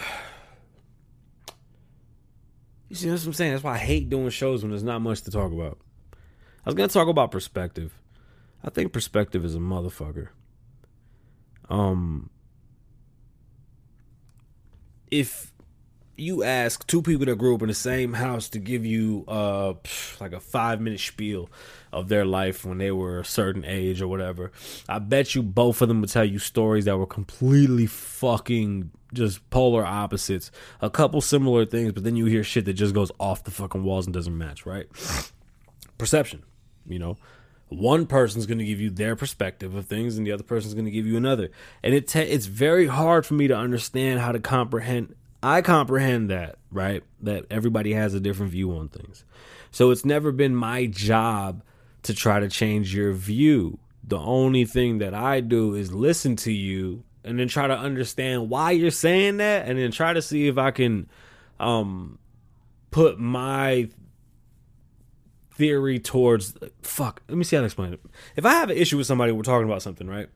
you 2.89 2.95
see 2.95 3.09
what 3.09 3.25
I'm 3.25 3.33
saying? 3.33 3.51
That's 3.51 3.63
why 3.63 3.73
I 3.73 3.79
hate 3.79 4.09
doing 4.09 4.29
shows 4.29 4.63
when 4.63 4.71
there's 4.71 4.83
not 4.83 5.01
much 5.01 5.21
to 5.23 5.31
talk 5.31 5.51
about. 5.51 5.77
I 6.13 6.69
was 6.69 6.75
gonna 6.75 6.87
talk 6.87 7.07
about 7.07 7.31
perspective. 7.31 7.93
I 8.63 8.69
think 8.69 8.93
perspective 8.93 9.45
is 9.45 9.55
a 9.55 9.59
motherfucker. 9.59 10.29
Um, 11.69 12.29
if 15.11 15.53
you 16.17 16.43
ask 16.43 16.85
two 16.87 17.01
people 17.01 17.25
that 17.27 17.37
grew 17.37 17.55
up 17.55 17.61
in 17.61 17.67
the 17.67 17.73
same 17.73 18.13
house 18.13 18.49
to 18.49 18.59
give 18.59 18.85
you 18.85 19.23
uh 19.27 19.73
like 20.19 20.33
a 20.33 20.39
five 20.39 20.81
minute 20.81 20.99
spiel 20.99 21.49
of 21.93 22.09
their 22.09 22.25
life 22.25 22.65
when 22.65 22.79
they 22.79 22.91
were 22.91 23.19
a 23.19 23.25
certain 23.25 23.63
age 23.63 24.01
or 24.01 24.07
whatever, 24.07 24.51
I 24.89 24.99
bet 24.99 25.35
you 25.35 25.43
both 25.43 25.81
of 25.81 25.87
them 25.87 26.01
would 26.01 26.09
tell 26.09 26.25
you 26.25 26.39
stories 26.39 26.85
that 26.85 26.97
were 26.97 27.05
completely 27.05 27.85
fucking 27.85 28.91
just 29.13 29.47
polar 29.49 29.85
opposites. 29.85 30.51
A 30.81 30.89
couple 30.89 31.21
similar 31.21 31.65
things, 31.65 31.93
but 31.93 32.03
then 32.03 32.15
you 32.15 32.25
hear 32.25 32.43
shit 32.43 32.65
that 32.65 32.73
just 32.73 32.93
goes 32.93 33.11
off 33.19 33.43
the 33.43 33.51
fucking 33.51 33.83
walls 33.83 34.05
and 34.05 34.13
doesn't 34.13 34.37
match, 34.37 34.65
right? 34.65 34.87
Perception, 35.97 36.43
you 36.85 36.99
know. 36.99 37.17
One 37.69 38.05
person's 38.05 38.45
going 38.45 38.59
to 38.59 38.65
give 38.65 38.79
you 38.79 38.89
their 38.89 39.17
perspective 39.17 39.75
of 39.75 39.87
things, 39.87 40.17
and 40.17 40.25
the 40.25 40.31
other 40.31 40.43
person's 40.43 40.73
going 40.73 40.85
to 40.85 40.91
give 40.91 41.05
you 41.05 41.17
another. 41.17 41.49
And 41.83 41.93
it 41.93 42.07
te- 42.07 42.21
it's 42.21 42.45
very 42.45 42.87
hard 42.87 43.25
for 43.25 43.33
me 43.33 43.49
to 43.49 43.57
understand 43.57 44.21
how 44.21 44.31
to 44.31 44.39
comprehend 44.39 45.15
I 45.41 45.61
comprehend 45.61 46.29
that, 46.29 46.57
right? 46.71 47.03
That 47.21 47.45
everybody 47.49 47.93
has 47.93 48.13
a 48.13 48.19
different 48.19 48.51
view 48.51 48.75
on 48.75 48.89
things. 48.89 49.23
So 49.71 49.91
it's 49.91 50.05
never 50.05 50.31
been 50.31 50.55
my 50.55 50.87
job 50.87 51.63
to 52.03 52.13
try 52.13 52.39
to 52.39 52.49
change 52.49 52.95
your 52.95 53.13
view. 53.13 53.79
The 54.03 54.17
only 54.17 54.65
thing 54.65 54.99
that 54.99 55.13
I 55.13 55.41
do 55.41 55.75
is 55.75 55.93
listen 55.93 56.35
to 56.37 56.51
you 56.51 57.03
and 57.23 57.37
then 57.37 57.47
try 57.47 57.67
to 57.67 57.77
understand 57.77 58.49
why 58.49 58.71
you're 58.71 58.89
saying 58.89 59.37
that 59.37 59.67
and 59.67 59.77
then 59.77 59.91
try 59.91 60.13
to 60.13 60.21
see 60.21 60.47
if 60.47 60.57
I 60.57 60.71
can 60.71 61.09
um 61.59 62.19
put 62.91 63.19
my 63.19 63.89
theory 65.51 65.99
towards 65.99 66.55
fuck 66.83 67.21
let 67.27 67.37
me 67.37 67.43
see 67.43 67.55
how 67.55 67.61
to 67.61 67.65
explain 67.65 67.91
it 67.91 67.99
if 68.35 68.45
i 68.45 68.51
have 68.51 68.69
an 68.69 68.77
issue 68.77 68.95
with 68.95 69.07
somebody 69.07 69.31
we're 69.31 69.41
talking 69.41 69.67
about 69.67 69.81
something 69.81 70.07
right 70.07 70.29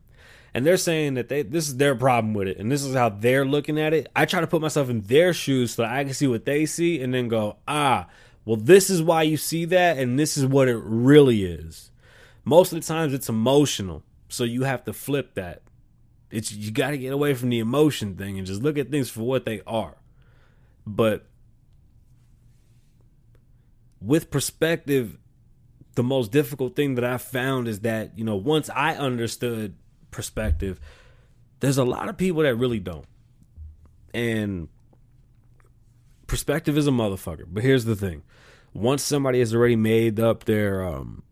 and 0.54 0.66
they're 0.66 0.78
saying 0.78 1.14
that 1.16 1.30
they 1.30 1.44
this 1.44 1.68
is 1.68 1.78
their 1.78 1.96
problem 1.96 2.34
with 2.34 2.48
it 2.48 2.58
and 2.58 2.72
this 2.72 2.84
is 2.84 2.96
how 2.96 3.10
they're 3.10 3.46
looking 3.46 3.80
at 3.80 3.94
it. 3.94 4.10
I 4.16 4.26
try 4.26 4.42
to 4.42 4.48
put 4.48 4.62
myself 4.62 4.90
in 4.90 5.02
their 5.02 5.34
shoes 5.34 5.74
so 5.74 5.84
i 5.84 6.04
can 6.04 6.14
see 6.14 6.28
what 6.28 6.46
they 6.46 6.66
see 6.66 7.02
and 7.02 7.14
then 7.14 7.28
go 7.28 7.58
ah 7.68 8.08
well 8.46 8.58
this 8.58 8.90
is 8.90 9.02
why 9.02 9.24
you 9.24 9.38
see 9.38 9.66
that 9.66 9.98
and 9.98 10.20
this 10.20 10.38
is 10.38 10.46
what 10.46 10.68
it 10.68 10.78
really 10.84 11.44
is. 11.46 11.92
Most 12.44 12.74
of 12.74 12.82
the 12.82 12.88
times 12.88 13.14
it's 13.14 13.30
emotional 13.30 14.04
so 14.30 14.44
you 14.44 14.64
have 14.64 14.84
to 14.86 14.94
flip 14.94 15.36
that. 15.36 15.62
It's 16.30 16.52
you 16.52 16.72
got 16.72 16.92
to 16.92 16.98
get 16.98 17.12
away 17.12 17.34
from 17.34 17.50
the 17.50 17.60
emotion 17.60 18.16
thing 18.16 18.38
and 18.38 18.48
just 18.48 18.62
look 18.62 18.78
at 18.78 18.90
things 18.90 19.10
for 19.10 19.22
what 19.22 19.46
they 19.46 19.62
are. 19.68 19.98
But 20.88 21.26
with 24.02 24.32
perspective 24.32 25.18
the 25.96 26.04
most 26.04 26.32
difficult 26.32 26.76
thing 26.76 26.96
that 26.96 27.04
i 27.04 27.18
found 27.18 27.68
is 27.68 27.82
that 27.82 28.18
you 28.18 28.24
know 28.24 28.36
once 28.36 28.70
i 28.76 28.96
understood 28.96 29.76
perspective, 30.12 30.80
there's 31.62 31.78
a 31.78 31.84
lot 31.86 32.10
of 32.10 32.18
people 32.18 32.44
that 32.44 32.56
really 32.56 32.80
don't. 32.80 33.06
And 34.14 34.68
perspective 36.28 36.78
is 36.78 36.88
a 36.88 36.92
motherfucker. 36.92 37.46
But 37.48 37.64
here's 37.64 37.86
the 37.86 37.96
thing. 37.96 38.24
Once 38.74 39.04
somebody 39.04 39.40
has 39.40 39.54
already 39.54 39.76
made 39.76 40.20
up 40.20 40.46
their 40.46 40.86
um 40.86 41.24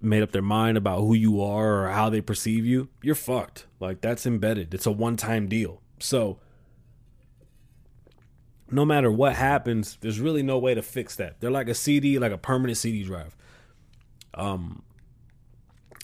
made 0.00 0.22
up 0.22 0.30
their 0.30 0.42
mind 0.42 0.78
about 0.78 1.00
who 1.00 1.12
you 1.12 1.42
are 1.42 1.84
or 1.84 1.88
how 1.90 2.08
they 2.08 2.20
perceive 2.20 2.64
you, 2.64 2.88
you're 3.02 3.14
fucked. 3.14 3.66
Like 3.80 4.00
that's 4.00 4.26
embedded. 4.26 4.72
It's 4.72 4.86
a 4.86 4.92
one-time 4.92 5.48
deal. 5.48 5.82
So 5.98 6.38
no 8.70 8.84
matter 8.84 9.10
what 9.10 9.34
happens, 9.34 9.98
there's 10.00 10.20
really 10.20 10.42
no 10.42 10.58
way 10.58 10.74
to 10.74 10.82
fix 10.82 11.16
that. 11.16 11.40
They're 11.40 11.50
like 11.50 11.68
a 11.68 11.74
CD, 11.74 12.18
like 12.18 12.32
a 12.32 12.38
permanent 12.38 12.78
CD 12.78 13.02
drive. 13.02 13.36
Um 14.34 14.82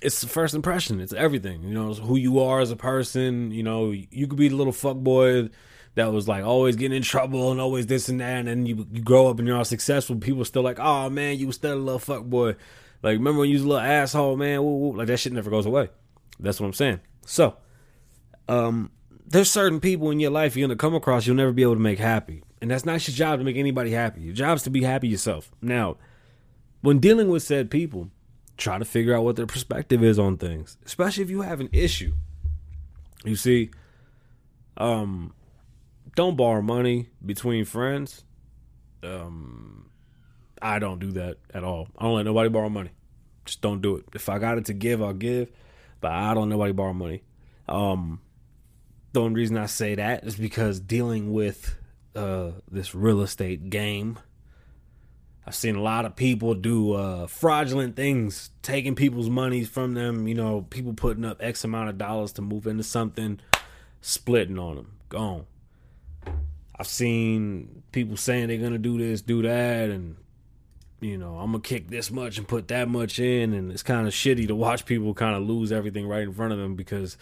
it's 0.05 0.21
the 0.21 0.29
first 0.29 0.55
impression. 0.55 1.01
It's 1.01 1.15
everything. 1.15 1.63
You 1.63 1.75
know, 1.75 1.95
who 1.95 2.17
you 2.17 2.41
are 2.41 2.61
as 2.61 2.71
a 2.71 2.77
person. 2.77 3.51
You 3.51 3.63
know, 3.63 3.91
you 3.91 4.27
could 4.27 4.39
be 4.39 4.49
the 4.49 4.57
little 4.57 4.73
fuck 4.73 4.99
boy 4.99 5.49
that 5.95 6.13
was 6.13 6.29
like 6.29 6.45
always 6.45 6.77
getting 6.77 6.97
in 6.97 7.03
trouble 7.03 7.51
and 7.51 7.61
always 7.61 7.87
this 7.87 8.09
and 8.09 8.21
that, 8.21 8.39
and 8.41 8.49
then 8.49 8.67
you 8.67 8.87
you 8.93 9.03
grow 9.03 9.29
up 9.29 9.39
and 9.39 9.49
you're 9.49 9.57
all 9.57 9.65
successful. 9.65 10.17
People 10.17 10.45
still 10.45 10.63
like, 10.63 10.79
oh 10.79 11.09
man, 11.09 11.39
you 11.39 11.47
was 11.47 11.57
still 11.57 11.75
a 11.75 11.77
little 11.77 11.99
fuck 11.99 12.25
boy. 12.25 12.55
Like 13.03 13.17
remember 13.17 13.41
when 13.41 13.49
you 13.49 13.55
was 13.55 13.63
a 13.63 13.69
little 13.69 13.83
asshole, 13.83 14.37
man? 14.37 14.63
Woo, 14.63 14.77
woo. 14.77 14.97
Like 14.97 15.07
that 15.07 15.19
shit 15.19 15.33
never 15.33 15.51
goes 15.51 15.67
away. 15.67 15.89
That's 16.39 16.61
what 16.61 16.67
I'm 16.67 16.73
saying. 16.75 17.01
So, 17.25 17.57
um, 18.49 18.91
there's 19.27 19.51
certain 19.51 19.81
people 19.81 20.11
in 20.11 20.21
your 20.21 20.31
life 20.31 20.57
you're 20.57 20.69
gonna 20.69 20.77
come 20.77 20.95
across 20.95 21.27
you'll 21.27 21.37
never 21.37 21.53
be 21.53 21.63
able 21.63 21.75
to 21.75 21.81
make 21.81 21.99
happy, 21.99 22.43
and 22.61 22.71
that's 22.71 22.85
not 22.85 23.07
your 23.09 23.15
job 23.15 23.39
to 23.39 23.45
make 23.45 23.57
anybody 23.57 23.93
happy. 23.93 24.21
Your 24.21 24.35
job's 24.35 24.65
to 24.65 24.71
be 24.71 24.83
happy 24.83 25.09
yourself. 25.09 25.51
Now, 25.63 25.97
when 26.83 26.99
dealing 26.99 27.29
with 27.31 27.43
said 27.43 27.71
people 27.71 28.11
try 28.57 28.79
to 28.79 28.85
figure 28.85 29.15
out 29.15 29.25
what 29.25 29.37
their 29.37 29.47
perspective 29.47 30.03
is 30.03 30.19
on 30.19 30.37
things, 30.37 30.77
especially 30.87 31.25
if 31.25 31.31
you 31.31 31.43
have 31.43 31.61
an 31.61 31.69
issue. 31.73 32.15
You 33.25 33.37
see, 33.37 33.71
um, 34.77 35.35
don't 36.15 36.37
borrow 36.37 36.63
money 36.63 37.09
between 37.25 37.65
friends. 37.65 38.25
Um, 39.03 39.91
I 40.61 40.79
don't 40.79 40.99
do 40.99 41.13
that 41.13 41.39
at 41.53 41.65
all. 41.65 41.89
I 41.99 42.05
don't 42.05 42.17
let 42.17 42.27
nobody 42.27 42.49
borrow 42.49 42.69
money. 42.69 42.91
Just 43.45 43.61
don't 43.61 43.83
do 43.83 43.97
it. 43.97 44.05
If 44.15 44.29
I 44.29 44.39
got 44.39 44.59
it 44.59 44.67
to 44.67 44.73
give, 44.73 45.03
I'll 45.03 45.13
give, 45.13 45.51
but 46.01 46.13
I 46.13 46.33
don't 46.35 46.49
let 46.49 46.57
nobody 46.57 46.73
borrow 46.73 46.95
money. 46.95 47.23
Um, 47.69 48.21
the 49.13 49.21
only 49.21 49.35
reason 49.35 49.57
I 49.57 49.67
say 49.67 49.95
that 49.95 50.25
is 50.25 50.37
because 50.37 50.81
dealing 50.81 51.33
with 51.33 51.77
uh, 52.15 52.53
this 52.71 52.95
real 52.95 53.21
estate 53.23 53.71
game 53.71 54.19
I've 55.47 55.55
seen 55.55 55.77
a 55.77 55.83
lot 55.83 56.07
of 56.07 56.17
people 56.17 56.55
do 56.55 56.95
uh, 56.95 57.27
fraudulent 57.27 57.97
things, 57.97 58.51
taking 58.63 58.95
people's 58.95 59.29
monies 59.29 59.69
from 59.69 59.93
them. 59.93 60.27
You 60.27 60.35
know, 60.35 60.67
people 60.71 60.95
putting 60.95 61.25
up 61.25 61.39
X 61.41 61.65
amount 61.65 61.91
of 61.91 61.99
dollars 61.99 62.33
to 62.35 62.43
move 62.43 62.67
into 62.67 62.83
something, 62.83 63.41
splitting 64.01 64.59
on 64.59 64.77
them, 64.77 64.93
gone. 65.09 65.47
I've 66.77 66.87
seen 66.87 67.83
people 67.93 68.17
saying 68.17 68.49
they're 68.49 68.57
gonna 68.57 68.79
do 68.79 68.99
this, 68.99 69.21
do 69.21 69.43
that, 69.43 69.91
and 69.91 70.17
you 71.01 71.19
know, 71.19 71.39
I'm 71.39 71.53
gonna 71.53 71.61
kick 71.61 71.89
this 71.89 72.11
much 72.11 72.39
and 72.39 72.49
put 72.49 72.69
that 72.69 72.89
much 72.89 73.19
in, 73.19 73.53
and 73.53 73.71
it's 73.71 73.83
kind 73.83 74.07
of 74.09 74.15
shitty 74.15 74.49
to 74.49 74.55
watch 74.55 74.87
people 74.87 75.13
kind 75.13 75.37
of 75.37 75.43
lose 75.43 75.71
everything 75.71 76.09
right 76.09 76.23
in 76.23 76.33
front 76.33 76.53
of 76.53 76.59
them 76.59 76.75
because, 76.75 77.19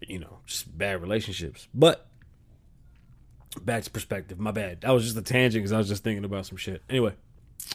you 0.00 0.20
know, 0.20 0.38
just 0.46 0.76
bad 0.78 1.02
relationships. 1.02 1.66
But 1.74 2.06
back 3.60 3.82
to 3.82 3.90
perspective. 3.90 4.38
My 4.38 4.52
bad. 4.52 4.82
That 4.82 4.90
was 4.90 5.04
just 5.04 5.16
a 5.16 5.22
tangent 5.22 5.62
because 5.62 5.72
I 5.72 5.78
was 5.78 5.88
just 5.88 6.04
thinking 6.04 6.24
about 6.24 6.46
some 6.46 6.56
shit. 6.56 6.82
Anyway, 6.88 7.14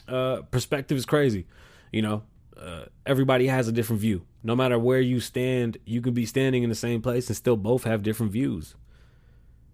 uh, 0.07 0.41
perspective 0.51 0.97
is 0.97 1.05
crazy. 1.05 1.45
You 1.91 2.01
know, 2.01 2.23
uh, 2.57 2.85
everybody 3.05 3.47
has 3.47 3.67
a 3.67 3.71
different 3.71 4.01
view. 4.01 4.25
No 4.43 4.55
matter 4.55 4.77
where 4.79 5.01
you 5.01 5.19
stand, 5.19 5.77
you 5.85 6.01
could 6.01 6.13
be 6.13 6.25
standing 6.25 6.63
in 6.63 6.69
the 6.69 6.75
same 6.75 7.01
place 7.01 7.27
and 7.27 7.35
still 7.35 7.57
both 7.57 7.83
have 7.83 8.03
different 8.03 8.31
views. 8.31 8.75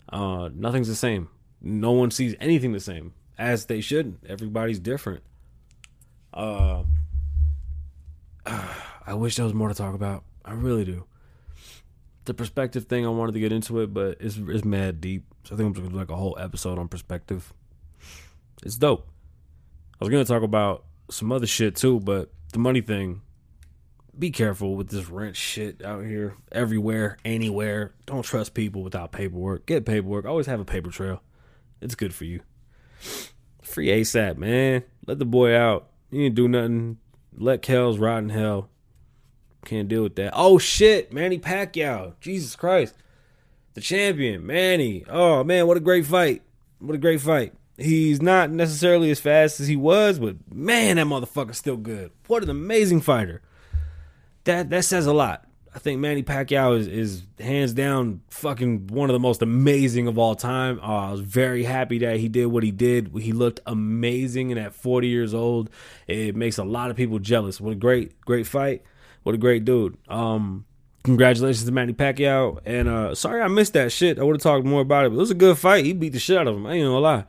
Uh, 0.10 0.50
nothing's 0.54 0.88
the 0.88 0.96
same. 0.96 1.30
No 1.62 1.92
one 1.92 2.12
sees 2.12 2.36
anything 2.40 2.72
the 2.72 2.80
same, 2.80 3.14
as 3.38 3.66
they 3.66 3.82
shouldn't. 3.82 4.26
Everybody's 4.28 4.80
different. 4.80 5.24
Uh, 6.34 6.84
I 8.46 9.14
wish 9.14 9.36
there 9.36 9.46
was 9.46 9.54
more 9.54 9.70
to 9.70 9.76
talk 9.76 9.96
about. 9.96 10.24
I 10.46 10.54
really 10.54 10.86
do. 10.86 11.06
The 12.26 12.34
perspective 12.34 12.86
thing, 12.86 13.06
I 13.06 13.10
wanted 13.10 13.34
to 13.34 13.40
get 13.40 13.52
into 13.52 13.80
it, 13.82 13.94
but 13.94 14.18
it's 14.20 14.38
it's 14.38 14.66
mad 14.66 15.00
deep. 15.00 15.26
So 15.46 15.56
I 15.56 15.58
think 15.58 15.68
I'm 15.68 15.74
just 15.74 15.84
gonna 15.84 15.94
do 15.94 16.00
like 16.00 16.12
a 16.12 16.16
whole 16.16 16.38
episode 16.40 16.78
on 16.78 16.90
perspective. 16.90 17.54
It's 18.64 18.76
dope. 18.76 19.08
I 20.00 20.04
was 20.04 20.10
gonna 20.10 20.26
talk 20.26 20.44
about 20.44 20.86
some 21.10 21.32
other 21.32 21.48
shit 21.48 21.76
too, 21.76 22.00
but 22.00 22.32
the 22.54 22.60
money 22.60 22.82
thing. 22.82 23.22
Be 24.18 24.32
careful 24.32 24.76
with 24.76 24.90
this 24.90 25.10
rent 25.10 25.36
shit 25.36 25.84
out 25.84 26.04
here, 26.04 26.36
everywhere, 26.52 27.18
anywhere. 27.24 27.94
Don't 28.08 28.24
trust 28.24 28.56
people 28.56 28.82
without 28.82 29.12
paperwork. 29.12 29.68
Get 29.68 29.86
paperwork. 29.86 30.26
Always 30.26 30.48
have 30.48 30.60
a 30.60 30.66
paper 30.66 30.90
trail. 30.90 31.22
It's 31.82 31.94
good 31.94 32.16
for 32.16 32.26
you. 32.26 32.42
Free 33.62 33.88
ASAP, 33.88 34.38
man. 34.38 34.84
Let 35.06 35.20
the 35.20 35.26
boy 35.26 35.56
out. 35.56 35.90
He 36.10 36.18
didn't 36.18 36.36
do 36.36 36.48
nothing. 36.48 36.98
Let 37.38 37.62
Kells 37.62 38.00
rot 38.00 38.24
in 38.24 38.30
hell. 38.30 38.70
Can't 39.66 39.88
deal 39.88 40.04
with 40.04 40.16
that. 40.16 40.34
Oh 40.36 40.58
shit, 40.58 41.14
Manny 41.14 41.38
Pacquiao. 41.38 42.14
Jesus 42.20 42.56
Christ. 42.56 42.96
The 43.76 43.82
champion, 43.82 44.46
Manny. 44.46 45.06
Oh 45.08 45.44
man, 45.44 45.68
what 45.68 45.78
a 45.78 45.82
great 45.82 46.06
fight. 46.06 46.42
What 46.80 46.96
a 46.96 47.00
great 47.00 47.22
fight. 47.22 47.54
He's 47.78 48.22
not 48.22 48.50
necessarily 48.50 49.12
as 49.12 49.20
fast 49.20 49.60
as 49.60 49.68
he 49.68 49.76
was, 49.76 50.18
but 50.18 50.36
man, 50.52 50.96
that 50.96 51.06
motherfucker's 51.06 51.58
still 51.58 51.78
good. 51.78 52.12
What 52.28 52.44
an 52.44 52.50
amazing 52.50 53.02
fighter. 53.02 53.42
That 54.46 54.70
that 54.72 54.86
says 54.86 55.06
a 55.06 55.14
lot. 55.14 55.48
I 55.76 55.80
think 55.80 56.00
Manny 56.00 56.24
Pacquiao 56.24 56.76
is, 56.80 56.88
is 56.88 57.24
hands 57.40 57.74
down 57.74 58.22
fucking 58.32 58.88
one 58.88 59.12
of 59.12 59.14
the 59.14 59.20
most 59.20 59.44
amazing 59.44 60.08
of 60.08 60.18
all 60.18 60.34
time. 60.34 60.80
Uh, 60.80 61.10
I 61.10 61.12
was 61.12 61.20
very 61.20 61.64
happy 61.64 62.00
that 62.00 62.18
he 62.18 62.30
did 62.30 62.48
what 62.48 62.64
he 62.64 62.72
did. 62.72 63.12
He 63.20 63.32
looked 63.32 63.60
amazing, 63.68 64.52
and 64.52 64.60
at 64.60 64.74
40 64.74 65.08
years 65.08 65.36
old, 65.36 65.70
it 66.08 66.36
makes 66.36 66.58
a 66.58 66.64
lot 66.64 66.90
of 66.90 66.96
people 66.96 67.20
jealous. 67.20 67.62
What 67.62 67.74
a 67.74 67.76
great, 67.76 68.20
great 68.22 68.48
fight. 68.48 68.82
What 69.22 69.36
a 69.36 69.38
great 69.38 69.66
dude. 69.66 69.98
Um, 70.08 70.66
congratulations 71.04 71.66
to 71.66 71.72
Manny 71.72 71.94
Pacquiao. 71.94 72.60
And 72.66 72.88
uh, 72.88 73.14
sorry 73.14 73.42
I 73.42 73.48
missed 73.48 73.74
that 73.74 73.92
shit. 73.92 74.18
I 74.18 74.24
would 74.24 74.36
have 74.36 74.42
talked 74.42 74.66
more 74.66 74.82
about 74.82 75.06
it, 75.06 75.10
but 75.10 75.18
it 75.18 75.20
was 75.20 75.32
a 75.32 75.36
good 75.36 75.60
fight. 75.60 75.86
He 75.86 75.94
beat 75.94 76.14
the 76.14 76.20
shit 76.20 76.38
out 76.38 76.48
of 76.48 76.56
him. 76.56 76.66
I 76.66 76.74
ain't 76.74 76.86
gonna 76.86 76.98
lie. 76.98 77.26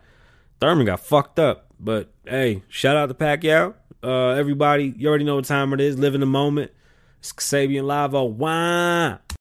Thurman 0.60 0.86
got 0.86 1.00
fucked 1.00 1.38
up. 1.38 1.66
But 1.80 2.10
hey, 2.24 2.62
shout 2.68 2.96
out 2.96 3.06
to 3.06 3.14
Pacquiao. 3.14 3.74
Uh, 4.02 4.30
everybody, 4.30 4.94
you 4.96 5.08
already 5.08 5.24
know 5.24 5.36
what 5.36 5.44
time 5.44 5.72
it 5.72 5.80
is. 5.80 5.98
Live 5.98 6.14
in 6.14 6.20
the 6.20 6.26
moment. 6.26 6.72
It's 7.20 7.32
Kasabian 7.32 7.84
Live. 7.84 8.12
Why? 8.12 9.18